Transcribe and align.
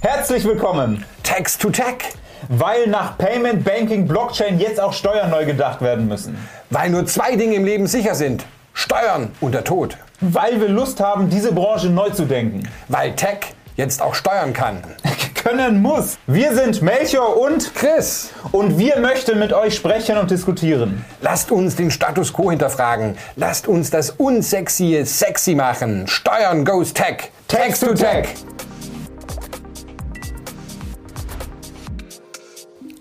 Herzlich 0.00 0.44
willkommen. 0.44 1.04
Text 1.24 1.60
to 1.60 1.70
Tech. 1.70 1.96
Weil 2.48 2.86
nach 2.86 3.18
Payment, 3.18 3.64
Banking, 3.64 4.06
Blockchain 4.06 4.60
jetzt 4.60 4.80
auch 4.80 4.92
Steuern 4.92 5.28
neu 5.28 5.44
gedacht 5.44 5.82
werden 5.82 6.06
müssen. 6.06 6.38
Weil 6.70 6.90
nur 6.90 7.04
zwei 7.06 7.34
Dinge 7.34 7.56
im 7.56 7.64
Leben 7.64 7.88
sicher 7.88 8.14
sind. 8.14 8.44
Steuern 8.74 9.32
und 9.40 9.54
der 9.54 9.64
Tod. 9.64 9.98
Weil 10.20 10.60
wir 10.60 10.68
Lust 10.68 11.00
haben, 11.00 11.30
diese 11.30 11.50
Branche 11.50 11.88
neu 11.88 12.10
zu 12.10 12.26
denken. 12.26 12.68
Weil 12.86 13.16
Tech 13.16 13.38
jetzt 13.74 14.00
auch 14.00 14.14
steuern 14.14 14.52
kann. 14.52 14.82
Können 15.34 15.82
muss. 15.82 16.16
Wir 16.28 16.54
sind 16.54 16.80
Melchior 16.80 17.36
und 17.36 17.74
Chris. 17.74 18.30
Und 18.52 18.78
wir 18.78 19.00
möchten 19.00 19.40
mit 19.40 19.52
euch 19.52 19.74
sprechen 19.74 20.16
und 20.16 20.30
diskutieren. 20.30 21.04
Lasst 21.22 21.50
uns 21.50 21.74
den 21.74 21.90
Status 21.90 22.32
quo 22.32 22.50
hinterfragen. 22.50 23.18
Lasst 23.34 23.66
uns 23.66 23.90
das 23.90 24.10
Unsexy 24.10 25.02
sexy 25.04 25.56
machen. 25.56 26.06
Steuern 26.06 26.64
goes 26.64 26.94
Tech. 26.94 27.32
Text 27.48 27.82
to 27.82 27.94
Tech. 27.94 28.28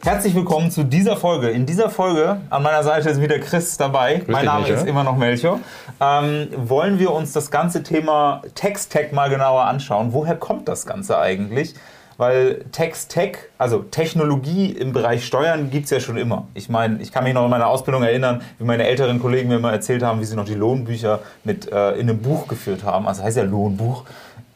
Herzlich 0.07 0.35
willkommen 0.35 0.71
zu 0.71 0.85
dieser 0.85 1.17
Folge. 1.17 1.49
In 1.49 1.65
dieser 1.65 1.89
Folge, 1.89 2.39
an 2.49 2.63
meiner 2.63 2.81
Seite 2.81 3.09
ist 3.09 3.21
wieder 3.21 3.39
Chris 3.39 3.75
dabei. 3.75 4.19
Grüß 4.19 4.27
mein 4.29 4.45
Name 4.45 4.59
Melchior. 4.59 4.77
ist 4.77 4.87
immer 4.87 5.03
noch 5.03 5.17
Melchior. 5.17 5.59
Ähm, 5.99 6.47
wollen 6.55 6.97
wir 6.97 7.11
uns 7.11 7.33
das 7.33 7.51
ganze 7.51 7.83
Thema 7.83 8.41
Text-Tech 8.55 9.11
mal 9.11 9.29
genauer 9.29 9.65
anschauen. 9.65 10.13
Woher 10.13 10.37
kommt 10.37 10.69
das 10.69 10.85
Ganze 10.85 11.17
eigentlich? 11.17 11.75
Weil 12.15 12.63
Text-Tech, 12.71 13.37
also 13.57 13.79
Technologie 13.79 14.71
im 14.71 14.93
Bereich 14.93 15.25
Steuern, 15.25 15.71
gibt 15.71 15.83
es 15.83 15.91
ja 15.91 15.99
schon 15.99 16.15
immer. 16.15 16.47
Ich 16.53 16.69
meine, 16.69 17.01
ich 17.01 17.11
kann 17.11 17.25
mich 17.25 17.33
noch 17.33 17.43
in 17.43 17.49
meiner 17.49 17.67
Ausbildung 17.67 18.03
erinnern, 18.03 18.41
wie 18.59 18.63
meine 18.63 18.87
älteren 18.87 19.19
Kollegen 19.19 19.49
mir 19.49 19.57
immer 19.57 19.73
erzählt 19.73 20.03
haben, 20.03 20.21
wie 20.21 20.25
sie 20.25 20.37
noch 20.37 20.45
die 20.45 20.55
Lohnbücher 20.55 21.19
mit 21.43 21.69
äh, 21.69 21.91
in 21.95 22.09
einem 22.09 22.21
Buch 22.21 22.47
geführt 22.47 22.85
haben. 22.85 23.09
Also 23.09 23.23
heißt 23.23 23.35
ja 23.35 23.43
Lohnbuch. 23.43 24.05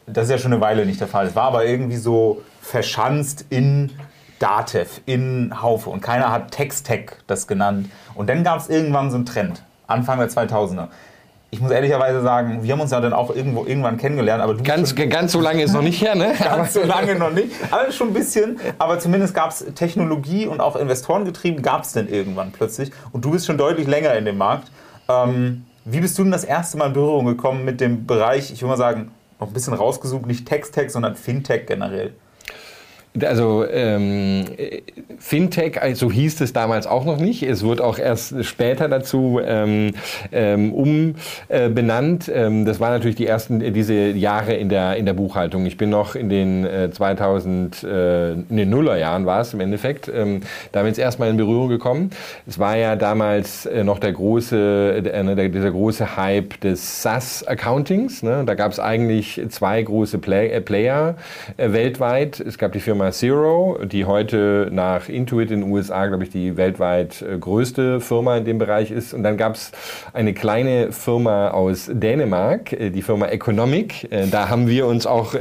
Das 0.06 0.24
ist 0.24 0.30
ja 0.30 0.38
schon 0.38 0.54
eine 0.54 0.62
Weile 0.62 0.86
nicht 0.86 1.02
der 1.02 1.08
Fall. 1.08 1.26
Es 1.26 1.36
war 1.36 1.44
aber 1.44 1.66
irgendwie 1.66 1.98
so 1.98 2.40
verschanzt 2.62 3.44
in 3.50 3.90
Datev, 4.42 5.00
in 5.06 5.62
Haufe. 5.62 5.88
Und 5.88 6.00
keiner 6.00 6.32
hat 6.32 6.50
Text-Tech 6.50 7.12
das 7.26 7.46
genannt. 7.46 7.88
Und 8.14 8.28
dann 8.28 8.42
gab 8.42 8.58
es 8.58 8.68
irgendwann 8.68 9.10
so 9.10 9.16
einen 9.16 9.26
Trend, 9.26 9.62
Anfang 9.86 10.18
der 10.18 10.28
2000er. 10.28 10.88
Ich 11.50 11.60
muss 11.60 11.70
ehrlicherweise 11.70 12.22
sagen, 12.22 12.62
wir 12.62 12.72
haben 12.72 12.80
uns 12.80 12.90
ja 12.90 13.00
dann 13.00 13.12
auch 13.12 13.34
irgendwo 13.34 13.66
irgendwann 13.66 13.98
kennengelernt, 13.98 14.42
aber 14.42 14.56
Ganz, 14.56 14.94
ganz 14.94 15.32
so 15.32 15.40
lange 15.40 15.62
ist 15.62 15.74
noch 15.74 15.82
nicht 15.82 16.00
her, 16.00 16.14
ne? 16.14 16.32
ganz 16.42 16.72
so 16.72 16.82
lange 16.82 17.14
noch 17.14 17.30
nicht. 17.30 17.50
Aber 17.70 17.92
schon 17.92 18.08
ein 18.08 18.14
bisschen. 18.14 18.58
Aber 18.78 18.98
zumindest 18.98 19.34
gab 19.34 19.50
es 19.50 19.64
Technologie 19.74 20.46
und 20.46 20.60
auch 20.60 20.76
Investorengetrieben 20.76 21.62
gab 21.62 21.82
es 21.84 21.92
dann 21.92 22.08
irgendwann 22.08 22.52
plötzlich. 22.52 22.90
Und 23.12 23.24
du 23.24 23.30
bist 23.32 23.46
schon 23.46 23.58
deutlich 23.58 23.86
länger 23.86 24.14
in 24.14 24.24
dem 24.24 24.38
Markt. 24.38 24.70
Ähm, 25.08 25.66
wie 25.84 26.00
bist 26.00 26.18
du 26.18 26.22
denn 26.22 26.32
das 26.32 26.44
erste 26.44 26.78
Mal 26.78 26.86
in 26.86 26.92
Berührung 26.94 27.26
gekommen 27.26 27.64
mit 27.64 27.80
dem 27.80 28.06
Bereich, 28.06 28.50
ich 28.50 28.62
würde 28.62 28.70
mal 28.70 28.76
sagen, 28.78 29.10
noch 29.38 29.48
ein 29.48 29.52
bisschen 29.52 29.74
rausgesucht, 29.74 30.26
nicht 30.26 30.46
Text-Tech, 30.46 30.90
sondern 30.90 31.16
Fintech 31.16 31.66
generell? 31.66 32.14
Also 33.20 33.66
ähm, 33.70 34.46
Fintech, 35.18 35.82
also 35.82 36.10
hieß 36.10 36.40
es 36.40 36.54
damals 36.54 36.86
auch 36.86 37.04
noch 37.04 37.18
nicht. 37.18 37.42
Es 37.42 37.62
wird 37.62 37.82
auch 37.82 37.98
erst 37.98 38.42
später 38.44 38.88
dazu 38.88 39.38
ähm, 39.44 39.92
ähm, 40.32 40.72
umbenannt. 40.72 42.30
ähm, 42.34 42.64
das 42.64 42.80
waren 42.80 42.92
natürlich 42.92 43.16
die 43.16 43.26
ersten 43.26 43.60
äh, 43.60 43.70
diese 43.70 43.94
Jahre 43.94 44.54
in 44.54 44.70
der 44.70 44.96
in 44.96 45.04
der 45.04 45.12
Buchhaltung. 45.12 45.66
Ich 45.66 45.76
bin 45.76 45.90
noch 45.90 46.14
in 46.14 46.30
den 46.30 46.64
äh, 46.64 46.90
2000 46.90 47.82
äh, 47.84 48.32
in 48.32 48.56
den 48.56 48.70
Nullerjahren 48.70 49.26
war 49.26 49.42
es 49.42 49.52
im 49.52 49.60
Endeffekt 49.60 50.08
ähm, 50.08 50.40
damit 50.72 50.96
erstmal 50.96 51.28
in 51.28 51.36
Berührung 51.36 51.68
gekommen. 51.68 52.10
Es 52.46 52.58
war 52.58 52.78
ja 52.78 52.96
damals 52.96 53.66
äh, 53.66 53.84
noch 53.84 53.98
der 53.98 54.12
große 54.12 55.02
äh, 55.04 55.22
ne, 55.22 55.36
der, 55.36 55.50
dieser 55.50 55.70
große 55.70 56.16
Hype 56.16 56.60
des 56.60 57.02
SaaS 57.02 57.46
Accountings. 57.46 58.22
Ne? 58.22 58.44
Da 58.46 58.54
gab 58.54 58.72
es 58.72 58.80
eigentlich 58.80 59.40
zwei 59.50 59.82
große 59.82 60.16
Play 60.16 60.48
äh, 60.48 60.62
Player 60.62 61.16
äh, 61.58 61.72
weltweit. 61.72 62.40
Es 62.40 62.56
gab 62.56 62.72
die 62.72 62.80
Firma 62.80 63.01
Zero, 63.10 63.78
die 63.82 64.04
heute 64.04 64.68
nach 64.70 65.08
Intuit 65.08 65.50
in 65.50 65.62
den 65.62 65.70
USA, 65.70 66.06
glaube 66.06 66.24
ich, 66.24 66.30
die 66.30 66.56
weltweit 66.56 67.22
äh, 67.22 67.38
größte 67.38 68.00
Firma 68.00 68.36
in 68.36 68.44
dem 68.44 68.58
Bereich 68.58 68.90
ist. 68.90 69.14
Und 69.14 69.22
dann 69.22 69.36
gab 69.36 69.54
es 69.54 69.72
eine 70.12 70.34
kleine 70.34 70.92
Firma 70.92 71.48
aus 71.48 71.90
Dänemark, 71.92 72.72
äh, 72.72 72.90
die 72.90 73.02
Firma 73.02 73.26
Economic. 73.26 74.10
Äh, 74.12 74.26
Da 74.28 74.48
haben 74.48 74.68
wir 74.68 74.86
uns 74.86 75.06
auch 75.06 75.34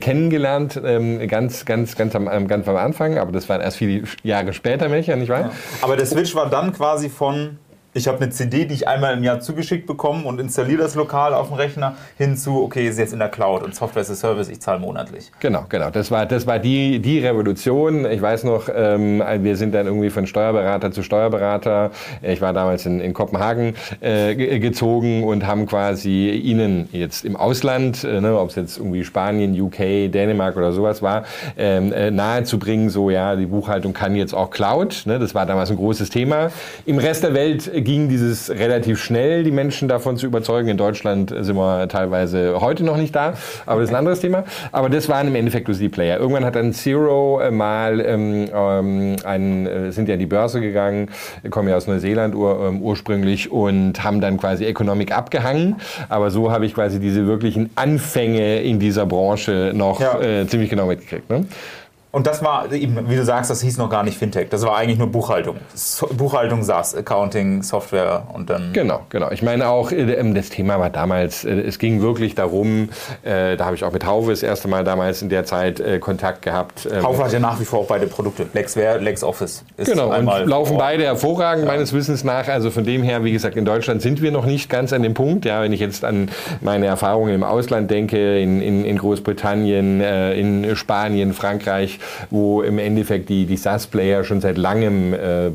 kennengelernt, 0.00 0.80
ähm, 0.84 1.26
ganz, 1.28 1.64
ganz, 1.64 1.96
ganz 1.96 2.14
am, 2.14 2.48
ganz 2.48 2.68
am 2.68 2.76
Anfang. 2.76 3.18
Aber 3.18 3.32
das 3.32 3.48
war 3.48 3.60
erst 3.60 3.78
viele 3.78 4.02
Jahre 4.22 4.52
später, 4.52 4.88
Melcher, 4.88 5.16
nicht 5.16 5.28
wahr? 5.28 5.52
Aber 5.80 5.96
der 5.96 6.06
Switch 6.06 6.34
war 6.34 6.50
dann 6.50 6.72
quasi 6.72 7.08
von, 7.08 7.58
ich 7.94 8.08
habe 8.08 8.18
eine 8.20 8.30
CD, 8.30 8.64
die 8.66 8.74
ich 8.74 8.88
einmal 8.88 9.16
im 9.16 9.22
Jahr 9.24 9.40
zugeschickt 9.40 9.86
bekomme 9.86 10.24
und 10.24 10.40
installiere 10.40 10.82
das 10.82 10.94
lokal 10.94 11.32
auf 11.32 11.48
dem 11.48 11.56
Rechner, 11.56 11.94
hin 12.18 12.36
zu, 12.36 12.62
okay, 12.62 12.88
ist 12.88 12.98
jetzt 12.98 13.12
in 13.12 13.20
der 13.20 13.28
Cloud 13.28 13.62
und 13.62 13.74
Software 13.74 14.02
as 14.02 14.10
a 14.10 14.14
Service, 14.14 14.48
ich 14.48 14.60
zahle 14.60 14.80
monatlich. 14.80 15.30
Genau, 15.40 15.64
genau. 15.68 15.90
Das 15.90 16.10
war, 16.10 16.26
das 16.26 16.46
war 16.46 16.58
die, 16.58 16.98
die 16.98 17.20
Revolution. 17.20 18.04
Ich 18.10 18.20
weiß 18.20 18.44
noch, 18.44 18.68
ähm, 18.74 19.22
wir 19.40 19.56
sind 19.56 19.74
dann 19.74 19.86
irgendwie 19.86 20.10
von 20.10 20.26
Steuerberater 20.26 20.90
zu 20.92 21.02
Steuerberater. 21.02 21.90
Ich 22.22 22.40
war 22.40 22.52
damals 22.52 22.84
in, 22.86 23.00
in 23.00 23.14
Kopenhagen 23.14 23.74
äh, 24.00 24.34
ge- 24.34 24.58
gezogen 24.58 25.22
und 25.24 25.46
haben 25.46 25.66
quasi 25.66 26.30
Ihnen 26.30 26.88
jetzt 26.92 27.24
im 27.24 27.36
Ausland, 27.36 28.04
äh, 28.04 28.20
ne, 28.20 28.38
ob 28.38 28.50
es 28.50 28.56
jetzt 28.56 28.78
irgendwie 28.78 29.04
Spanien, 29.04 29.58
UK, 29.60 30.10
Dänemark 30.10 30.56
oder 30.56 30.72
sowas 30.72 31.00
war, 31.02 31.24
ähm, 31.56 31.92
äh, 31.92 32.10
nahezubringen, 32.10 32.90
so 32.90 33.10
ja, 33.10 33.36
die 33.36 33.46
Buchhaltung 33.46 33.92
kann 33.92 34.16
jetzt 34.16 34.34
auch 34.34 34.50
Cloud. 34.50 35.02
Ne, 35.06 35.18
das 35.18 35.34
war 35.34 35.46
damals 35.46 35.70
ein 35.70 35.76
großes 35.76 36.10
Thema. 36.10 36.50
Im 36.86 36.98
Rest 36.98 37.22
der 37.22 37.34
Welt 37.34 37.70
ging 37.84 38.08
dieses 38.08 38.50
relativ 38.50 39.02
schnell, 39.02 39.44
die 39.44 39.50
Menschen 39.50 39.88
davon 39.88 40.16
zu 40.16 40.26
überzeugen. 40.26 40.68
In 40.68 40.76
Deutschland 40.76 41.30
sind 41.30 41.56
wir 41.56 41.86
teilweise 41.88 42.60
heute 42.60 42.84
noch 42.84 42.96
nicht 42.96 43.14
da, 43.14 43.34
aber 43.66 43.80
das 43.80 43.90
ist 43.90 43.94
ein 43.94 43.98
anderes 43.98 44.20
Thema. 44.20 44.44
Aber 44.72 44.88
das 44.88 45.08
waren 45.08 45.28
im 45.28 45.34
Endeffekt 45.34 45.66
bloß 45.66 45.78
die 45.78 45.88
Player. 45.88 46.18
Irgendwann 46.18 46.44
hat 46.44 46.56
dann 46.56 46.72
Zero 46.72 47.40
mal 47.50 48.00
ähm, 48.00 48.48
ähm, 48.54 49.16
einen, 49.24 49.66
äh, 49.66 49.92
sind 49.92 50.08
ja 50.08 50.14
in 50.14 50.20
die 50.20 50.26
Börse 50.26 50.60
gegangen, 50.60 51.10
kommen 51.50 51.68
ja 51.68 51.76
aus 51.76 51.86
Neuseeland 51.86 52.34
ur, 52.34 52.68
ähm, 52.68 52.82
ursprünglich 52.82 53.52
und 53.52 54.02
haben 54.02 54.20
dann 54.20 54.36
quasi 54.38 54.64
Economic 54.64 55.12
abgehangen. 55.16 55.76
Aber 56.08 56.30
so 56.30 56.50
habe 56.50 56.66
ich 56.66 56.74
quasi 56.74 56.98
diese 57.00 57.26
wirklichen 57.26 57.70
Anfänge 57.74 58.60
in 58.62 58.78
dieser 58.78 59.06
Branche 59.06 59.72
noch 59.74 60.00
Ja. 60.00 60.20
äh, 60.20 60.46
ziemlich 60.46 60.70
genau 60.70 60.86
mitgekriegt. 60.86 61.28
Ne? 61.30 61.46
Und 62.14 62.28
das 62.28 62.44
war 62.44 62.70
eben, 62.70 63.10
wie 63.10 63.16
du 63.16 63.24
sagst, 63.24 63.50
das 63.50 63.60
hieß 63.60 63.76
noch 63.76 63.90
gar 63.90 64.04
nicht 64.04 64.16
Fintech. 64.16 64.48
Das 64.48 64.62
war 64.62 64.76
eigentlich 64.76 65.00
nur 65.00 65.08
Buchhaltung. 65.08 65.56
So, 65.74 66.06
Buchhaltung, 66.06 66.62
SaaS, 66.62 66.94
Accounting, 66.94 67.64
Software 67.64 68.28
und 68.32 68.48
dann. 68.50 68.72
Genau, 68.72 69.00
genau. 69.08 69.32
Ich 69.32 69.42
meine 69.42 69.66
auch, 69.66 69.90
äh, 69.90 70.12
ähm, 70.12 70.32
das 70.32 70.48
Thema 70.48 70.78
war 70.78 70.90
damals, 70.90 71.44
äh, 71.44 71.50
es 71.50 71.80
ging 71.80 72.02
wirklich 72.02 72.36
darum, 72.36 72.90
äh, 73.24 73.56
da 73.56 73.64
habe 73.64 73.74
ich 73.74 73.82
auch 73.82 73.90
mit 73.90 74.06
Haufe 74.06 74.30
das 74.30 74.44
erste 74.44 74.68
Mal 74.68 74.84
damals 74.84 75.22
in 75.22 75.28
der 75.28 75.44
Zeit 75.44 75.82
Kontakt 76.00 76.42
gehabt. 76.42 76.86
ähm, 76.88 77.02
Haufe 77.02 77.24
hat 77.24 77.32
ja 77.32 77.40
nach 77.40 77.58
wie 77.58 77.64
vor 77.64 77.80
auch 77.80 77.88
beide 77.88 78.06
Produkte. 78.06 78.46
LexWare, 78.54 78.98
LexOffice. 78.98 79.64
Ist 79.76 79.90
Genau, 79.90 80.16
und 80.16 80.46
laufen 80.46 80.78
beide 80.78 81.02
hervorragend 81.02 81.66
meines 81.66 81.92
Wissens 81.92 82.22
nach. 82.22 82.46
Also 82.46 82.70
von 82.70 82.84
dem 82.84 83.02
her, 83.02 83.24
wie 83.24 83.32
gesagt, 83.32 83.56
in 83.56 83.64
Deutschland 83.64 84.02
sind 84.02 84.22
wir 84.22 84.30
noch 84.30 84.46
nicht 84.46 84.70
ganz 84.70 84.92
an 84.92 85.02
dem 85.02 85.14
Punkt. 85.14 85.46
Ja, 85.46 85.62
wenn 85.62 85.72
ich 85.72 85.80
jetzt 85.80 86.04
an 86.04 86.30
meine 86.60 86.86
Erfahrungen 86.86 87.34
im 87.34 87.42
Ausland 87.42 87.90
denke, 87.90 88.38
in, 88.38 88.60
in, 88.62 88.84
in 88.84 88.98
Großbritannien, 88.98 90.00
in 90.00 90.76
Spanien, 90.76 91.34
Frankreich, 91.34 91.98
wo 92.30 92.62
im 92.62 92.78
Endeffekt 92.78 93.28
die, 93.28 93.46
die 93.46 93.56
SaaS-Player 93.56 94.24
schon 94.24 94.40
seit 94.40 94.58
langem 94.58 95.12
äh, 95.14 95.50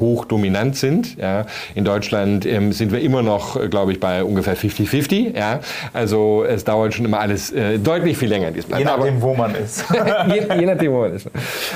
hoch 0.00 0.24
dominant 0.24 0.76
sind. 0.76 1.16
Ja. 1.18 1.46
In 1.74 1.84
Deutschland 1.84 2.46
ähm, 2.46 2.72
sind 2.72 2.92
wir 2.92 3.00
immer 3.00 3.22
noch, 3.22 3.56
äh, 3.60 3.68
glaube 3.68 3.92
ich, 3.92 4.00
bei 4.00 4.24
ungefähr 4.24 4.56
50-50. 4.56 5.36
Ja. 5.36 5.60
Also 5.92 6.44
es 6.48 6.64
dauert 6.64 6.94
schon 6.94 7.04
immer 7.04 7.20
alles 7.20 7.50
äh, 7.52 7.78
deutlich 7.78 8.16
viel 8.18 8.28
länger 8.28 8.50
diesmal. 8.50 8.80
Je 8.80 8.86
Aber- 8.86 8.98
nachdem, 9.04 9.22
wo 9.22 9.34
man 9.34 9.54
ist. 9.54 9.84
je, 10.28 10.58
je 10.60 10.66
nachdem, 10.66 10.92
wo 10.92 11.00
man 11.02 11.14
ist. 11.14 11.28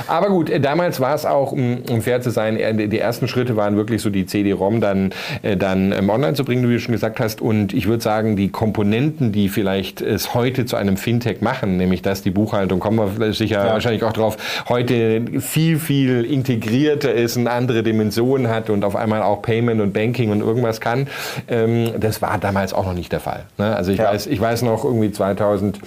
Aber 0.07 0.29
gut, 0.29 0.51
äh, 0.51 0.61
damals 0.61 1.01
war 1.01 1.15
es 1.15 1.25
auch, 1.25 1.53
um, 1.53 1.79
um 1.91 2.03
fair 2.03 2.21
zu 2.21 2.31
sein, 2.31 2.57
äh, 2.57 2.89
die 2.89 2.99
ersten 2.99 3.29
Schritte 3.29 3.57
waren 3.57 3.77
wirklich 3.77 4.03
so 4.03 4.11
die 4.11 4.27
CD-ROM 4.27 4.81
dann, 4.81 5.11
äh, 5.43 5.57
dann 5.57 5.93
ähm, 5.93 6.11
online 6.11 6.35
zu 6.35 6.45
bringen, 6.45 6.69
wie 6.69 6.75
du 6.75 6.81
schon 6.81 6.93
gesagt 6.93 7.21
hast. 7.21 7.41
Und 7.41 7.73
ich 7.73 7.87
würde 7.87 8.03
sagen, 8.03 8.37
die 8.37 8.49
Komponenten, 8.51 9.33
die 9.33 9.49
vielleicht 9.49 10.01
es 10.01 10.35
heute 10.35 10.67
zu 10.67 10.77
einem 10.77 10.97
Fintech 10.97 11.41
machen, 11.41 11.77
nämlich 11.77 12.03
dass 12.03 12.23
die 12.23 12.31
Buchhaltung, 12.31 12.81
kommen 12.81 13.01
wir 13.19 13.33
sicher 13.33 13.65
Ja. 13.65 13.73
wahrscheinlich 13.73 14.03
auch 14.03 14.13
drauf, 14.17 14.37
heute 14.69 15.23
viel, 15.41 15.79
viel 15.79 16.25
integrierter 16.25 17.13
ist, 17.13 17.37
eine 17.37 17.51
andere 17.51 17.83
Dimension 17.83 18.49
hat 18.49 18.71
und 18.71 18.85
auf 18.85 18.97
einmal 18.97 19.23
auch 19.23 19.43
Payment 19.43 19.81
und 19.81 19.93
Banking 19.93 20.31
und 20.31 20.41
irgendwas 20.41 20.81
kann. 20.81 21.09
Ähm, 21.49 21.93
das 22.01 22.23
war 22.23 22.39
damals 22.39 22.73
auch 22.73 22.85
noch 22.87 22.95
nicht 22.95 23.13
der 23.13 23.21
Fall. 23.21 23.45
Ne? 23.59 23.75
Also 23.77 23.93
ich, 23.93 23.99
Ja. 23.99 24.11
weiß, 24.13 24.27
ich 24.27 24.41
weiß 24.41 24.63
noch 24.63 24.85
irgendwie 24.85 25.11
2000 25.13 25.79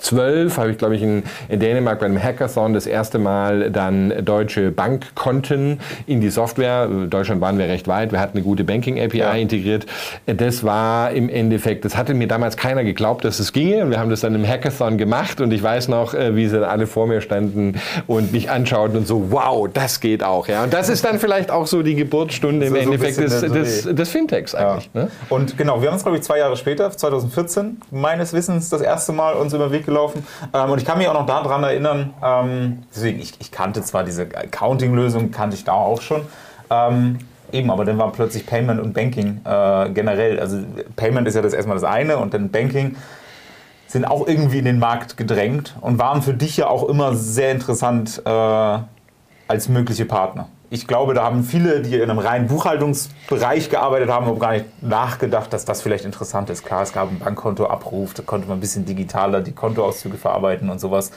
12 0.00 0.56
habe 0.58 0.70
ich, 0.72 0.78
glaube 0.78 0.96
ich, 0.96 1.02
in, 1.02 1.22
in 1.48 1.60
Dänemark 1.60 1.98
bei 2.00 2.06
einem 2.06 2.22
Hackathon 2.22 2.72
das 2.74 2.86
erste 2.86 3.18
Mal 3.18 3.70
dann 3.70 4.12
deutsche 4.24 4.70
Bankkonten 4.70 5.80
in 6.06 6.20
die 6.20 6.30
Software. 6.30 6.86
In 6.90 7.10
Deutschland 7.10 7.40
waren 7.40 7.58
wir 7.58 7.66
recht 7.66 7.88
weit. 7.88 8.12
Wir 8.12 8.20
hatten 8.20 8.36
eine 8.38 8.44
gute 8.44 8.64
Banking-API 8.64 9.18
Ja. 9.18 9.32
integriert. 9.32 9.86
Das 10.26 10.64
war 10.64 11.10
im 11.12 11.28
Endeffekt, 11.28 11.84
das 11.84 11.96
hatte 11.96 12.14
mir 12.14 12.28
damals 12.28 12.56
keiner 12.56 12.84
geglaubt, 12.84 13.24
dass 13.24 13.38
es 13.40 13.52
ginge. 13.52 13.82
Und 13.84 13.90
wir 13.90 13.98
haben 13.98 14.10
das 14.10 14.20
dann 14.20 14.34
im 14.34 14.46
Hackathon 14.46 14.98
gemacht. 14.98 15.40
Und 15.40 15.52
ich 15.52 15.62
weiß 15.62 15.88
noch, 15.88 16.14
äh, 16.14 16.34
wie 16.36 16.48
sie 16.48 16.66
alle 16.66 16.86
vor 16.86 17.06
mir 17.06 17.20
standen 17.20 17.74
und 18.06 18.32
mich 18.32 18.50
anschauten 18.50 18.96
und 18.98 19.06
so, 19.06 19.30
wow, 19.30 19.68
das 19.72 20.00
geht 20.00 20.22
auch. 20.22 20.48
Ja. 20.48 20.64
Und 20.64 20.72
das 20.72 20.88
ist 20.88 21.04
dann 21.04 21.18
vielleicht 21.18 21.50
auch 21.50 21.66
so 21.66 21.82
die 21.82 21.94
Geburtsstunde 21.94 22.66
im 22.66 22.74
So- 22.74 22.80
so 22.80 22.92
Endeffekt 22.92 23.18
des, 23.18 23.40
der 23.40 23.48
des, 23.50 23.82
Dreh. 23.84 23.92
des 23.94 24.08
Fintechs 24.08 24.54
eigentlich. 24.54 24.90
Ne? 24.94 25.08
Und 25.28 25.56
genau, 25.58 25.80
wir 25.82 25.88
haben 25.88 25.94
uns, 25.94 26.02
glaube 26.02 26.16
ich, 26.18 26.22
zwei 26.22 26.38
Jahre 26.38 26.56
später, 26.56 26.90
2014, 26.90 27.80
meines 27.90 28.32
Wissens 28.32 28.68
das 28.70 28.80
erste 28.80 29.12
Mal 29.12 29.34
uns 29.34 29.52
über 29.52 29.64
den 29.68 29.72
Weg 29.72 29.84
gelaufen. 29.90 30.26
Ähm, 30.54 30.70
und 30.70 30.78
ich 30.78 30.86
kann 30.86 30.96
mich 30.98 31.08
auch 31.08 31.14
noch 31.14 31.26
daran 31.26 31.62
erinnern, 31.62 32.14
ähm, 32.24 32.82
deswegen, 32.94 33.20
ich, 33.20 33.34
ich 33.38 33.50
kannte 33.50 33.82
zwar 33.82 34.04
diese 34.04 34.22
Accounting-Lösung, 34.22 35.30
kannte 35.30 35.56
ich 35.56 35.64
da 35.64 35.72
auch 35.72 36.00
schon. 36.00 36.22
Ähm, 36.70 37.18
eben, 37.52 37.70
aber 37.70 37.84
dann 37.84 37.98
war 37.98 38.10
plötzlich 38.12 38.46
Payment 38.46 38.80
und 38.80 38.94
Banking 38.94 39.40
äh, 39.44 39.90
generell. 39.90 40.40
Also 40.40 40.58
Payment 40.96 41.28
ist 41.28 41.34
ja 41.34 41.42
das 41.42 41.52
erstmal 41.52 41.76
das 41.76 41.84
eine 41.84 42.16
und 42.16 42.32
dann 42.32 42.50
Banking 42.50 42.96
sind 43.86 44.04
auch 44.04 44.26
irgendwie 44.26 44.60
in 44.60 44.64
den 44.64 44.78
Markt 44.78 45.16
gedrängt 45.16 45.74
und 45.80 45.98
waren 45.98 46.22
für 46.22 46.32
dich 46.32 46.56
ja 46.56 46.68
auch 46.68 46.88
immer 46.88 47.16
sehr 47.16 47.50
interessant 47.50 48.22
äh, 48.24 48.78
als 49.48 49.68
mögliche 49.68 50.04
Partner. 50.04 50.46
Ich 50.72 50.86
glaube, 50.86 51.14
da 51.14 51.24
haben 51.24 51.42
viele, 51.42 51.80
die 51.80 51.96
in 51.96 52.08
einem 52.08 52.20
reinen 52.20 52.46
Buchhaltungsbereich 52.46 53.70
gearbeitet 53.70 54.08
haben, 54.08 54.26
auch 54.26 54.38
gar 54.38 54.52
nicht 54.52 54.66
nachgedacht, 54.80 55.52
dass 55.52 55.64
das 55.64 55.82
vielleicht 55.82 56.04
interessant 56.04 56.48
ist. 56.48 56.64
Klar, 56.64 56.82
es 56.82 56.92
gab 56.92 57.08
einen 57.08 57.18
Bankkontoabruf, 57.18 58.14
da 58.14 58.22
konnte 58.22 58.46
man 58.46 58.58
ein 58.58 58.60
bisschen 58.60 58.84
digitaler 58.84 59.40
die 59.40 59.50
Kontoauszüge 59.50 60.16
verarbeiten 60.16 60.70
und 60.70 60.78
sowas. 60.78 61.10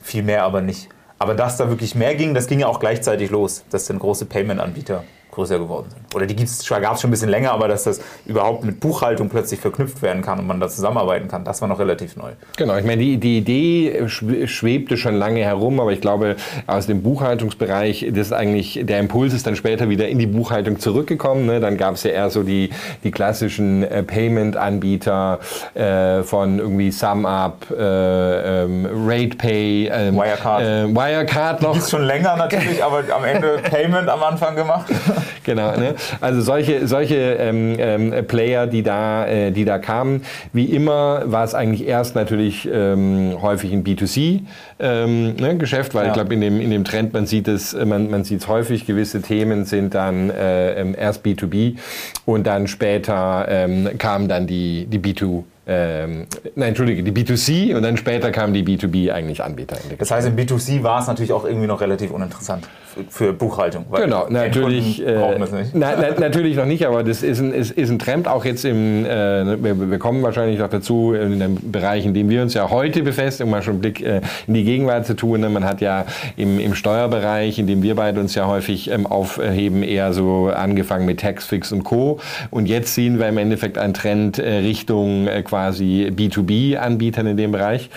Viel 0.00 0.22
mehr 0.22 0.44
aber 0.44 0.60
nicht. 0.60 0.88
Aber 1.18 1.34
dass 1.34 1.56
da 1.56 1.68
wirklich 1.68 1.96
mehr 1.96 2.14
ging, 2.14 2.34
das 2.34 2.46
ging 2.46 2.60
ja 2.60 2.68
auch 2.68 2.78
gleichzeitig 2.78 3.30
los, 3.30 3.64
dass 3.70 3.86
dann 3.86 3.98
große 3.98 4.26
Payment-Anbieter 4.26 5.02
größer 5.30 5.58
geworden 5.58 5.88
sind. 5.90 6.14
Oder 6.14 6.26
die 6.26 6.34
gab 6.34 6.94
es 6.94 7.00
schon 7.00 7.08
ein 7.08 7.10
bisschen 7.10 7.28
länger, 7.28 7.52
aber 7.52 7.68
dass 7.68 7.84
das 7.84 8.00
überhaupt 8.26 8.64
mit 8.64 8.80
Buchhaltung 8.80 9.28
plötzlich 9.28 9.60
verknüpft 9.60 10.02
werden 10.02 10.22
kann 10.22 10.38
und 10.38 10.46
man 10.46 10.60
da 10.60 10.68
zusammenarbeiten 10.68 11.28
kann, 11.28 11.44
das 11.44 11.60
war 11.60 11.68
noch 11.68 11.78
relativ 11.78 12.16
neu. 12.16 12.32
Genau, 12.56 12.76
ich 12.76 12.84
meine, 12.84 13.00
die, 13.02 13.18
die 13.18 13.38
Idee 13.38 14.08
schwebte 14.08 14.96
schon 14.96 15.14
lange 15.14 15.40
herum, 15.40 15.80
aber 15.80 15.92
ich 15.92 16.00
glaube, 16.00 16.36
aus 16.66 16.86
dem 16.86 17.02
Buchhaltungsbereich, 17.02 18.06
das 18.10 18.28
ist 18.28 18.32
eigentlich, 18.32 18.80
der 18.82 18.98
Impuls 19.00 19.32
ist 19.32 19.46
dann 19.46 19.56
später 19.56 19.88
wieder 19.88 20.08
in 20.08 20.18
die 20.18 20.26
Buchhaltung 20.26 20.78
zurückgekommen. 20.78 21.46
Ne? 21.46 21.60
Dann 21.60 21.76
gab 21.76 21.94
es 21.94 22.02
ja 22.02 22.10
eher 22.10 22.30
so 22.30 22.42
die, 22.42 22.70
die 23.04 23.10
klassischen 23.10 23.82
äh, 23.82 24.02
Payment-Anbieter 24.02 25.38
äh, 25.74 26.22
von 26.22 26.58
irgendwie 26.58 26.90
SumUp, 26.90 27.70
äh, 27.70 28.62
ähm, 28.62 28.86
RatePay, 29.06 29.90
ähm, 29.92 30.16
Wirecard. 30.16 30.62
Äh, 30.62 30.94
Wirecard 30.94 31.62
noch. 31.62 31.72
Die 31.72 31.78
ist 31.78 31.90
schon 31.90 32.02
länger 32.02 32.36
natürlich, 32.36 32.82
aber 32.84 33.02
am 33.14 33.24
Ende 33.24 33.58
Payment 33.58 34.08
am 34.08 34.22
Anfang 34.22 34.56
gemacht. 34.56 34.86
genau. 35.44 35.76
Ne? 35.76 35.94
Also 36.20 36.40
solche, 36.40 36.86
solche 36.86 37.14
ähm, 37.14 37.76
ähm, 37.78 38.26
Player, 38.26 38.66
die 38.66 38.82
da, 38.82 39.26
äh, 39.26 39.50
die 39.50 39.64
da 39.64 39.78
kamen. 39.78 40.22
Wie 40.52 40.66
immer 40.66 41.22
war 41.26 41.44
es 41.44 41.54
eigentlich 41.54 41.86
erst 41.86 42.14
natürlich 42.14 42.68
ähm, 42.72 43.36
häufig 43.40 43.72
ein 43.72 43.84
B2C 43.84 44.40
ähm, 44.78 45.36
ne, 45.36 45.56
Geschäft, 45.58 45.94
weil 45.94 46.04
ja. 46.04 46.08
ich 46.08 46.14
glaube 46.14 46.34
in 46.34 46.40
dem, 46.40 46.60
in 46.60 46.70
dem 46.70 46.84
Trend 46.84 47.12
man 47.12 47.26
sieht 47.26 47.48
es, 47.48 47.74
man, 47.74 48.10
man 48.10 48.24
sieht 48.24 48.40
es 48.40 48.48
häufig. 48.48 48.86
Gewisse 48.86 49.22
Themen 49.22 49.64
sind 49.64 49.94
dann 49.94 50.30
äh, 50.30 50.80
ähm, 50.80 50.94
erst 50.98 51.24
B2B 51.24 51.76
und 52.24 52.46
dann 52.46 52.66
später 52.66 53.46
ähm, 53.48 53.88
kam 53.98 54.28
dann 54.28 54.46
die 54.46 54.86
die 54.86 54.98
B2 54.98 55.44
ähm, 55.66 56.26
nein, 56.54 56.68
entschuldige, 56.68 57.02
die 57.02 57.12
B2C 57.12 57.76
und 57.76 57.82
dann 57.82 57.96
später 57.96 58.30
kamen 58.30 58.54
die 58.54 58.64
B2B-eigentlich-Anbieter. 58.64 59.76
Das 59.98 60.10
heißt, 60.10 60.26
im 60.28 60.36
B2C 60.36 60.82
war 60.82 61.00
es 61.00 61.06
natürlich 61.06 61.32
auch 61.32 61.44
irgendwie 61.44 61.66
noch 61.66 61.80
relativ 61.80 62.10
uninteressant 62.10 62.66
für 63.08 63.32
Buchhaltung. 63.32 63.84
genau, 63.94 64.26
natürlich, 64.28 65.04
äh, 65.06 65.38
na, 65.74 65.92
na, 65.96 66.18
natürlich 66.18 66.56
noch 66.56 66.64
nicht, 66.64 66.86
aber 66.86 67.04
das 67.04 67.22
ist 67.22 67.40
ein, 67.40 67.52
ist, 67.52 67.70
ist 67.72 67.90
ein 67.90 67.98
Trend 67.98 68.26
auch 68.26 68.44
jetzt 68.44 68.64
im, 68.64 69.04
äh, 69.04 69.62
wir, 69.62 69.90
wir, 69.90 69.98
kommen 69.98 70.22
wahrscheinlich 70.22 70.58
noch 70.58 70.68
dazu, 70.68 71.12
in 71.12 71.38
dem 71.38 71.70
Bereich, 71.70 72.04
in 72.04 72.14
dem 72.14 72.28
wir 72.28 72.42
uns 72.42 72.54
ja 72.54 72.70
heute 72.70 73.02
befestigen, 73.02 73.48
um 73.48 73.50
mal 73.52 73.62
schon 73.62 73.74
einen 73.74 73.80
Blick 73.80 74.00
äh, 74.02 74.20
in 74.46 74.54
die 74.54 74.64
Gegenwart 74.64 75.06
zu 75.06 75.14
tun. 75.14 75.40
Man 75.52 75.64
hat 75.64 75.80
ja 75.80 76.04
im, 76.36 76.58
im 76.58 76.74
Steuerbereich, 76.74 77.58
in 77.58 77.66
dem 77.66 77.82
wir 77.82 77.94
beide 77.94 78.20
uns 78.20 78.34
ja 78.34 78.46
häufig 78.46 78.90
ähm, 78.90 79.06
aufheben, 79.06 79.82
eher 79.82 80.12
so 80.12 80.48
angefangen 80.48 81.06
mit 81.06 81.20
Taxfix 81.20 81.72
und 81.72 81.84
Co. 81.84 82.18
Und 82.50 82.66
jetzt 82.66 82.94
sehen 82.94 83.18
wir 83.18 83.28
im 83.28 83.38
Endeffekt 83.38 83.78
einen 83.78 83.94
Trend 83.94 84.38
äh, 84.38 84.58
Richtung 84.58 85.28
äh, 85.28 85.42
quasi 85.50 85.80
quasi 85.80 86.10
B2B-Anbietern 86.14 87.26
in 87.26 87.36
dem 87.36 87.52
Bereich. 87.52 87.90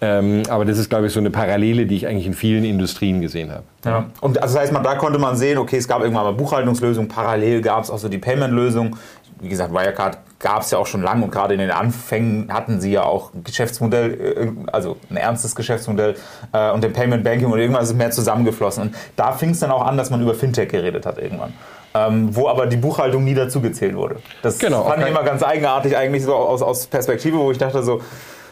Ähm, 0.00 0.42
aber 0.48 0.64
das 0.64 0.78
ist, 0.78 0.88
glaube 0.90 1.06
ich, 1.06 1.12
so 1.12 1.20
eine 1.20 1.30
Parallele, 1.30 1.86
die 1.86 1.96
ich 1.96 2.06
eigentlich 2.06 2.26
in 2.26 2.34
vielen 2.34 2.64
Industrien 2.64 3.20
gesehen 3.20 3.50
habe. 3.50 3.64
Ja. 3.84 4.06
Und 4.20 4.42
also 4.42 4.54
das 4.54 4.62
heißt, 4.62 4.72
man, 4.72 4.82
da 4.82 4.96
konnte 4.96 5.18
man 5.18 5.36
sehen, 5.36 5.58
okay, 5.58 5.76
es 5.76 5.86
gab 5.86 6.02
irgendwann 6.02 6.24
mal 6.24 6.32
Buchhaltungslösungen, 6.32 7.08
parallel 7.08 7.60
gab 7.62 7.84
es 7.84 7.90
auch 7.90 7.98
so 7.98 8.08
die 8.08 8.18
Payment-Lösung. 8.18 8.96
Wie 9.40 9.48
gesagt, 9.48 9.72
Wirecard 9.72 10.18
gab 10.40 10.62
es 10.62 10.72
ja 10.72 10.78
auch 10.78 10.86
schon 10.86 11.02
lange 11.02 11.24
und 11.24 11.30
gerade 11.30 11.54
in 11.54 11.60
den 11.60 11.70
Anfängen 11.70 12.52
hatten 12.52 12.80
sie 12.80 12.90
ja 12.90 13.04
auch 13.04 13.32
ein 13.32 13.44
Geschäftsmodell, 13.44 14.20
äh, 14.66 14.70
also 14.72 14.96
ein 15.10 15.16
ernstes 15.16 15.54
Geschäftsmodell 15.54 16.16
äh, 16.52 16.72
und 16.72 16.82
den 16.82 16.92
Payment 16.92 17.22
Banking 17.22 17.50
und 17.50 17.58
irgendwann 17.58 17.82
ist 17.82 17.90
es 17.90 17.94
mehr 17.96 18.10
zusammengeflossen. 18.10 18.84
Und 18.84 18.94
da 19.14 19.32
fing 19.32 19.50
es 19.50 19.60
dann 19.60 19.70
auch 19.70 19.86
an, 19.86 19.96
dass 19.96 20.10
man 20.10 20.20
über 20.20 20.34
Fintech 20.34 20.68
geredet 20.68 21.06
hat 21.06 21.18
irgendwann 21.18 21.52
ähm, 21.94 22.34
wo 22.34 22.48
aber 22.48 22.66
die 22.66 22.76
Buchhaltung 22.76 23.24
nie 23.24 23.34
dazugezählt 23.34 23.96
wurde. 23.96 24.16
Das 24.42 24.58
genau, 24.58 24.84
fand 24.84 25.02
ich 25.02 25.08
immer 25.08 25.22
ganz 25.22 25.42
eigenartig 25.42 25.96
eigentlich 25.96 26.22
so 26.22 26.34
aus, 26.34 26.62
aus 26.62 26.86
Perspektive, 26.86 27.38
wo 27.38 27.50
ich 27.50 27.58
dachte 27.58 27.82
so, 27.82 28.02